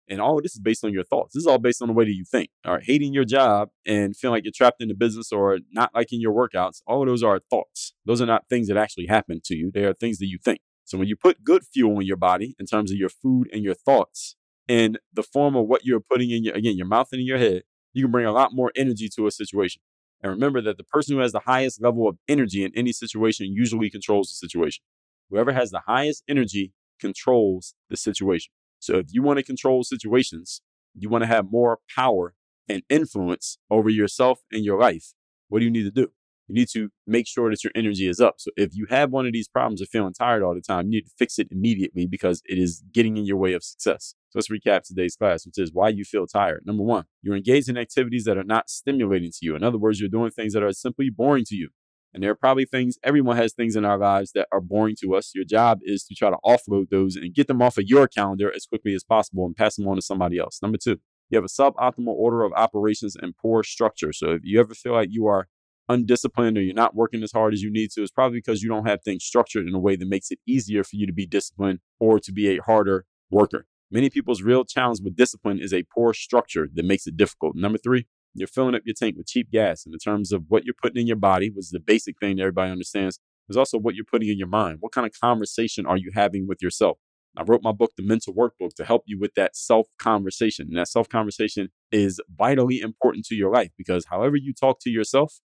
And 0.10 0.20
all 0.20 0.42
this 0.42 0.54
is 0.54 0.60
based 0.60 0.84
on 0.84 0.92
your 0.92 1.04
thoughts. 1.04 1.34
This 1.34 1.42
is 1.42 1.48
all 1.48 1.60
based 1.60 1.82
on 1.82 1.88
the 1.88 1.94
way 1.94 2.06
that 2.06 2.14
you 2.14 2.26
think. 2.26 2.50
All 2.66 2.74
right. 2.74 2.84
Hating 2.84 3.14
your 3.14 3.24
job 3.24 3.70
and 3.86 4.16
feeling 4.16 4.36
like 4.36 4.44
you're 4.44 4.52
trapped 4.54 4.82
in 4.82 4.90
the 4.90 4.94
business 4.94 5.32
or 5.32 5.60
not 5.72 5.92
liking 5.96 6.20
your 6.20 6.34
workouts, 6.34 6.82
all 6.86 7.02
of 7.02 7.08
those 7.08 7.24
are 7.24 7.40
thoughts. 7.50 7.94
Those 8.06 8.22
are 8.22 8.26
not 8.26 8.50
things 8.50 8.68
that 8.68 8.78
actually 8.78 9.08
happen 9.08 9.40
to 9.46 9.56
you. 9.56 9.72
They 9.74 9.86
are 9.86 9.94
things 9.94 10.18
that 10.18 10.28
you 10.28 10.40
think. 10.44 10.60
So 10.84 10.98
when 10.98 11.08
you 11.08 11.16
put 11.16 11.44
good 11.44 11.64
fuel 11.64 12.00
in 12.00 12.06
your 12.06 12.18
body 12.18 12.56
in 12.60 12.66
terms 12.66 12.92
of 12.92 12.98
your 12.98 13.10
food 13.10 13.48
and 13.54 13.64
your 13.64 13.74
thoughts 13.74 14.36
in 14.68 14.98
the 15.14 15.24
form 15.24 15.56
of 15.56 15.68
what 15.68 15.86
you're 15.86 16.02
putting 16.02 16.30
in 16.32 16.44
your, 16.44 16.56
again, 16.56 16.78
your 16.78 16.88
mouth 16.88 17.08
and 17.12 17.22
in 17.22 17.28
your 17.28 17.38
head, 17.38 17.64
you 17.94 18.04
can 18.04 18.12
bring 18.12 18.26
a 18.26 18.32
lot 18.32 18.54
more 18.54 18.72
energy 18.76 19.10
to 19.16 19.28
a 19.28 19.32
situation. 19.32 19.82
And 20.22 20.32
remember 20.32 20.62
that 20.62 20.78
the 20.78 20.84
person 20.84 21.16
who 21.16 21.22
has 21.22 21.32
the 21.32 21.42
highest 21.42 21.82
level 21.82 22.08
of 22.08 22.18
energy 22.28 22.64
in 22.64 22.72
any 22.76 22.92
situation 22.92 23.54
usually 23.54 23.90
controls 23.90 24.28
the 24.28 24.48
situation. 24.48 24.84
Whoever 25.30 25.54
has 25.54 25.72
the 25.72 25.82
highest 25.86 26.24
energy 26.28 26.74
controls 27.00 27.76
the 27.90 27.98
situation. 27.98 28.52
So 28.84 28.98
if 28.98 29.08
you 29.12 29.24
want 29.24 29.38
to 29.38 29.44
control 29.44 29.84
situations, 29.84 30.62
you 30.94 31.10
want 31.10 31.24
to 31.24 31.28
have 31.28 31.52
more 31.52 31.80
power 31.96 32.36
and 32.68 32.84
influence 32.90 33.58
over 33.70 33.90
yourself 33.90 34.42
and 34.52 34.64
your 34.64 34.80
life. 34.80 35.14
What 35.48 35.60
do 35.60 35.66
you 35.66 35.72
need 35.72 35.84
to 35.84 35.92
do? 35.92 36.10
You 36.48 36.56
need 36.56 36.68
to 36.74 36.90
make 37.08 37.26
sure 37.26 37.50
that 37.50 37.64
your 37.64 37.72
energy 37.76 38.08
is 38.08 38.20
up. 38.20 38.36
So 38.40 38.52
if 38.58 38.76
you 38.76 38.86
have 38.90 39.12
one 39.12 39.26
of 39.26 39.32
these 39.32 39.48
problems 39.48 39.82
of 39.82 39.88
feeling 39.88 40.14
tired 40.14 40.44
all 40.44 40.54
the 40.54 40.62
time, 40.62 40.86
you 40.88 40.98
need 40.98 41.06
to 41.06 41.12
fix 41.18 41.40
it 41.40 41.48
immediately 41.50 42.06
because 42.06 42.42
it 42.46 42.58
is 42.58 42.84
getting 42.92 43.16
in 43.16 43.26
your 43.26 43.38
way 43.38 43.54
of 43.54 43.64
success. 43.64 44.16
So 44.30 44.40
let's 44.40 44.50
recap 44.50 44.84
today's 44.84 45.16
class, 45.16 45.46
which 45.46 45.58
is 45.58 45.72
why 45.72 45.90
you 45.90 46.04
feel 46.04 46.28
tired. 46.28 46.64
Number 46.66 46.84
one, 46.84 47.06
you're 47.22 47.38
engaged 47.38 47.70
in 47.70 47.78
activities 47.78 48.26
that 48.26 48.38
are 48.38 48.44
not 48.44 48.70
stimulating 48.70 49.32
to 49.32 49.40
you. 49.42 49.56
In 49.56 49.64
other 49.64 49.78
words, 49.78 50.02
you're 50.02 50.10
doing 50.10 50.32
things 50.32 50.54
that 50.54 50.64
are 50.64 50.74
simply 50.74 51.10
boring 51.10 51.46
to 51.46 51.56
you. 51.56 51.70
And 52.14 52.22
there 52.22 52.32
are 52.32 52.36
probably 52.36 52.66
things, 52.66 52.98
everyone 53.04 53.38
has 53.38 53.54
things 53.54 53.76
in 53.76 53.86
our 53.86 53.98
lives 53.98 54.32
that 54.34 54.48
are 54.52 54.62
boring 54.62 54.96
to 55.02 55.16
us. 55.16 55.32
Your 55.34 55.46
job 55.46 55.80
is 55.82 56.04
to 56.06 56.16
try 56.16 56.30
to 56.30 56.38
offload 56.46 56.90
those 56.90 57.16
and 57.16 57.34
get 57.34 57.48
them 57.48 57.62
off 57.62 57.78
of 57.78 57.86
your 57.88 58.08
calendar 58.08 58.52
as 58.56 58.66
quickly 58.66 58.94
as 58.94 59.04
possible 59.04 59.46
and 59.46 59.56
pass 59.56 59.76
them 59.76 59.88
on 59.88 59.96
to 59.96 60.02
somebody 60.02 60.38
else. 60.38 60.60
Number 60.62 60.78
two, 60.78 61.00
you 61.30 61.38
have 61.38 61.46
a 61.46 61.48
suboptimal 61.48 62.08
order 62.08 62.44
of 62.44 62.54
operations 62.54 63.16
and 63.20 63.36
poor 63.36 63.64
structure. 63.64 64.14
So 64.14 64.32
if 64.32 64.42
you 64.44 64.60
ever 64.60 64.76
feel 64.76 64.94
like 64.94 65.10
you 65.12 65.26
are 65.26 65.48
undisciplined 65.90 66.58
or 66.58 66.62
you're 66.62 66.76
not 66.76 66.96
working 66.96 67.24
as 67.24 67.32
hard 67.32 67.54
as 67.54 67.62
you 67.62 67.72
need 67.72 67.90
to, 67.92 68.04
it's 68.04 68.12
probably 68.12 68.38
because 68.38 68.62
you 68.62 68.70
don't 68.70 68.88
have 68.88 69.02
things 69.04 69.24
structured 69.24 69.68
in 69.68 69.74
a 69.74 69.80
way 69.80 69.96
that 69.96 70.08
makes 70.08 70.30
it 70.30 70.40
easier 70.48 70.84
for 70.84 70.96
you 70.96 71.08
to 71.08 71.14
be 71.14 71.26
disciplined 71.26 71.80
or 72.00 72.20
to 72.20 72.32
be 72.32 72.50
a 72.50 72.62
harder 72.62 73.06
worker. 73.32 73.66
Many 73.90 74.10
people's 74.10 74.42
real 74.42 74.66
challenge 74.66 75.02
with 75.04 75.16
discipline 75.16 75.60
is 75.60 75.74
a 75.74 75.84
poor 75.94 76.14
structure 76.14 76.68
that 76.74 76.86
makes 76.86 77.06
it 77.06 77.18
difficult. 77.18 77.56
Number 77.56 77.78
three, 77.78 78.08
you're 78.34 78.48
filling 78.48 78.76
up 78.76 78.82
your 78.86 78.96
tank 78.98 79.16
with 79.18 79.28
cheap 79.28 79.52
gas. 79.52 79.86
And 79.86 79.94
in 79.94 80.00
terms 80.00 80.32
of 80.32 80.46
what 80.48 80.66
you're 80.66 80.76
putting 80.82 81.02
in 81.02 81.08
your 81.08 81.18
body, 81.18 81.50
was 81.50 81.70
the 81.70 81.80
basic 81.80 82.20
thing 82.20 82.38
that 82.38 82.44
everybody 82.44 82.72
understands, 82.72 83.20
is 83.50 83.58
also 83.58 83.78
what 83.78 83.96
you're 83.96 84.06
putting 84.06 84.30
in 84.30 84.38
your 84.38 84.48
mind. 84.48 84.78
What 84.80 84.92
kind 84.92 85.06
of 85.06 85.14
conversation 85.20 85.86
are 85.86 85.98
you 85.98 86.12
having 86.14 86.48
with 86.48 86.62
yourself? 86.62 86.98
I 87.36 87.44
wrote 87.44 87.62
my 87.64 87.72
book, 87.72 87.92
The 87.98 88.04
Mental 88.04 88.34
Workbook, 88.34 88.76
to 88.76 88.86
help 88.86 89.04
you 89.06 89.20
with 89.20 89.34
that 89.36 89.56
self 89.56 89.88
conversation. 89.98 90.68
And 90.70 90.78
that 90.78 90.88
self 90.88 91.10
conversation 91.10 91.70
is 91.92 92.20
vitally 92.36 92.80
important 92.80 93.26
to 93.26 93.36
your 93.36 93.52
life 93.52 93.72
because 93.78 94.06
however 94.06 94.36
you 94.36 94.54
talk 94.54 94.80
to 94.82 94.90
yourself 94.90 95.40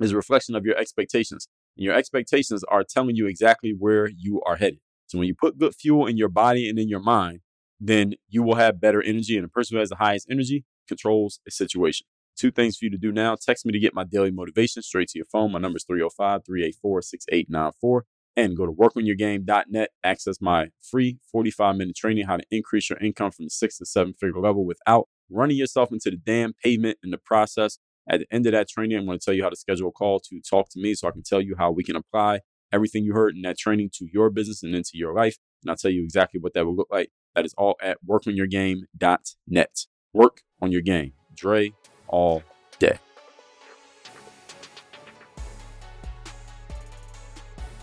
is 0.00 0.12
a 0.12 0.16
reflection 0.16 0.54
of 0.54 0.64
your 0.64 0.76
expectations. 0.76 1.48
And 1.76 1.84
your 1.84 1.94
expectations 1.94 2.62
are 2.64 2.84
telling 2.84 3.16
you 3.16 3.26
exactly 3.26 3.74
where 3.76 4.08
you 4.08 4.40
are 4.46 4.56
headed. 4.56 4.80
So 5.06 5.18
when 5.18 5.26
you 5.26 5.34
put 5.34 5.58
good 5.58 5.74
fuel 5.74 6.06
in 6.06 6.16
your 6.16 6.28
body 6.28 6.68
and 6.68 6.78
in 6.78 6.88
your 6.88 7.00
mind, 7.00 7.40
then 7.80 8.14
you 8.28 8.42
will 8.42 8.54
have 8.54 8.80
better 8.80 9.02
energy. 9.02 9.36
And 9.36 9.44
the 9.44 9.48
person 9.48 9.76
who 9.76 9.80
has 9.80 9.88
the 9.88 9.96
highest 9.96 10.28
energy 10.30 10.64
controls 10.86 11.40
a 11.46 11.50
situation. 11.50 12.06
Two 12.36 12.50
things 12.50 12.76
for 12.76 12.86
you 12.86 12.90
to 12.90 12.98
do 12.98 13.12
now. 13.12 13.36
Text 13.36 13.66
me 13.66 13.72
to 13.72 13.78
get 13.78 13.94
my 13.94 14.04
daily 14.04 14.30
motivation 14.30 14.82
straight 14.82 15.08
to 15.08 15.18
your 15.18 15.26
phone. 15.26 15.52
My 15.52 15.58
number 15.58 15.76
is 15.76 15.84
305 15.84 16.44
384 16.44 17.02
6894. 17.02 18.04
And 18.34 18.56
go 18.56 18.64
to 18.64 18.72
workonyourgame.net. 18.72 19.90
Access 20.02 20.40
my 20.40 20.68
free 20.80 21.18
45 21.30 21.76
minute 21.76 21.96
training 21.96 22.26
how 22.26 22.38
to 22.38 22.44
increase 22.50 22.88
your 22.88 22.98
income 22.98 23.30
from 23.30 23.44
the 23.46 23.50
six 23.50 23.78
to 23.78 23.86
seven 23.86 24.14
figure 24.14 24.40
level 24.40 24.64
without 24.64 25.08
running 25.30 25.56
yourself 25.56 25.92
into 25.92 26.10
the 26.10 26.16
damn 26.16 26.54
pavement 26.64 26.98
in 27.02 27.10
the 27.10 27.18
process. 27.18 27.78
At 28.08 28.20
the 28.20 28.26
end 28.34 28.46
of 28.46 28.52
that 28.52 28.68
training, 28.68 28.98
I'm 28.98 29.06
going 29.06 29.18
to 29.18 29.24
tell 29.24 29.34
you 29.34 29.42
how 29.44 29.50
to 29.50 29.56
schedule 29.56 29.88
a 29.88 29.92
call 29.92 30.18
to 30.20 30.40
talk 30.40 30.68
to 30.70 30.80
me 30.80 30.94
so 30.94 31.08
I 31.08 31.12
can 31.12 31.22
tell 31.22 31.40
you 31.40 31.54
how 31.56 31.70
we 31.70 31.84
can 31.84 31.94
apply 31.94 32.40
everything 32.72 33.04
you 33.04 33.12
heard 33.12 33.36
in 33.36 33.42
that 33.42 33.58
training 33.58 33.90
to 33.94 34.08
your 34.12 34.30
business 34.30 34.62
and 34.62 34.74
into 34.74 34.92
your 34.94 35.14
life. 35.14 35.36
And 35.62 35.70
I'll 35.70 35.76
tell 35.76 35.90
you 35.90 36.02
exactly 36.02 36.40
what 36.40 36.54
that 36.54 36.64
will 36.64 36.74
look 36.74 36.88
like. 36.90 37.10
That 37.34 37.44
is 37.44 37.54
all 37.56 37.76
at 37.80 37.98
workonyourgame.net. 38.06 39.86
Work 40.12 40.40
on 40.60 40.72
your 40.72 40.80
game. 40.80 41.12
Dre 41.34 41.72
all 42.12 42.44
day. 42.78 42.96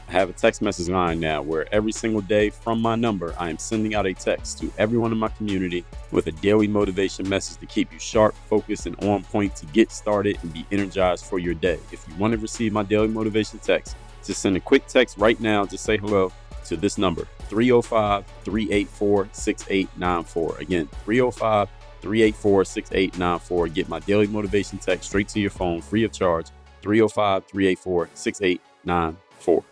I 0.10 0.12
have 0.14 0.30
a 0.32 0.34
text 0.34 0.64
message 0.64 0.90
line 0.90 1.20
now 1.20 1.44
where 1.44 1.72
every 1.72 1.92
single 1.92 2.22
day 2.22 2.50
from 2.50 2.82
my 2.82 2.96
number, 2.96 3.36
I 3.38 3.52
am 3.52 3.60
sending 3.60 3.94
out 3.94 4.08
a 4.08 4.14
text 4.14 4.58
to 4.58 4.74
everyone 4.80 5.12
in 5.12 5.20
my 5.20 5.28
community 5.28 5.86
with 6.12 6.26
a 6.26 6.32
daily 6.32 6.68
motivation 6.68 7.30
message 7.30 7.60
to 7.60 7.68
keep 7.68 7.94
you 7.94 8.00
sharp, 8.00 8.34
focused, 8.50 8.88
and 8.88 8.96
on 9.04 9.24
point 9.24 9.56
to 9.58 9.68
get 9.68 9.92
started 9.92 10.40
and 10.42 10.52
be 10.52 10.66
energized 10.72 11.26
for 11.26 11.38
your 11.38 11.54
day. 11.54 11.78
If 11.92 12.08
you 12.08 12.16
want 12.16 12.34
to 12.34 12.40
receive 12.40 12.74
my 12.74 12.82
daily 12.82 13.08
motivation 13.08 13.60
text, 13.60 13.96
just 14.26 14.42
send 14.42 14.58
a 14.58 14.60
quick 14.60 14.88
text 14.88 15.16
right 15.20 15.40
now 15.40 15.66
to 15.66 15.78
say 15.78 15.98
hello 15.98 16.32
to 16.66 16.76
this 16.76 16.98
number 16.98 17.28
305 17.50 18.26
384 18.46 19.30
6894. 19.32 20.58
Again, 20.58 20.90
305 21.06 21.70
384 22.02 22.66
6894. 22.66 23.68
Get 23.70 23.90
my 23.90 24.00
daily 24.00 24.28
motivation 24.28 24.78
text 24.80 25.10
straight 25.10 25.28
to 25.30 25.40
your 25.40 25.52
phone 25.52 25.82
free 25.82 26.04
of 26.04 26.12
charge 26.12 26.48
305 26.82 27.46
384 27.46 28.10
6894. 28.14 29.64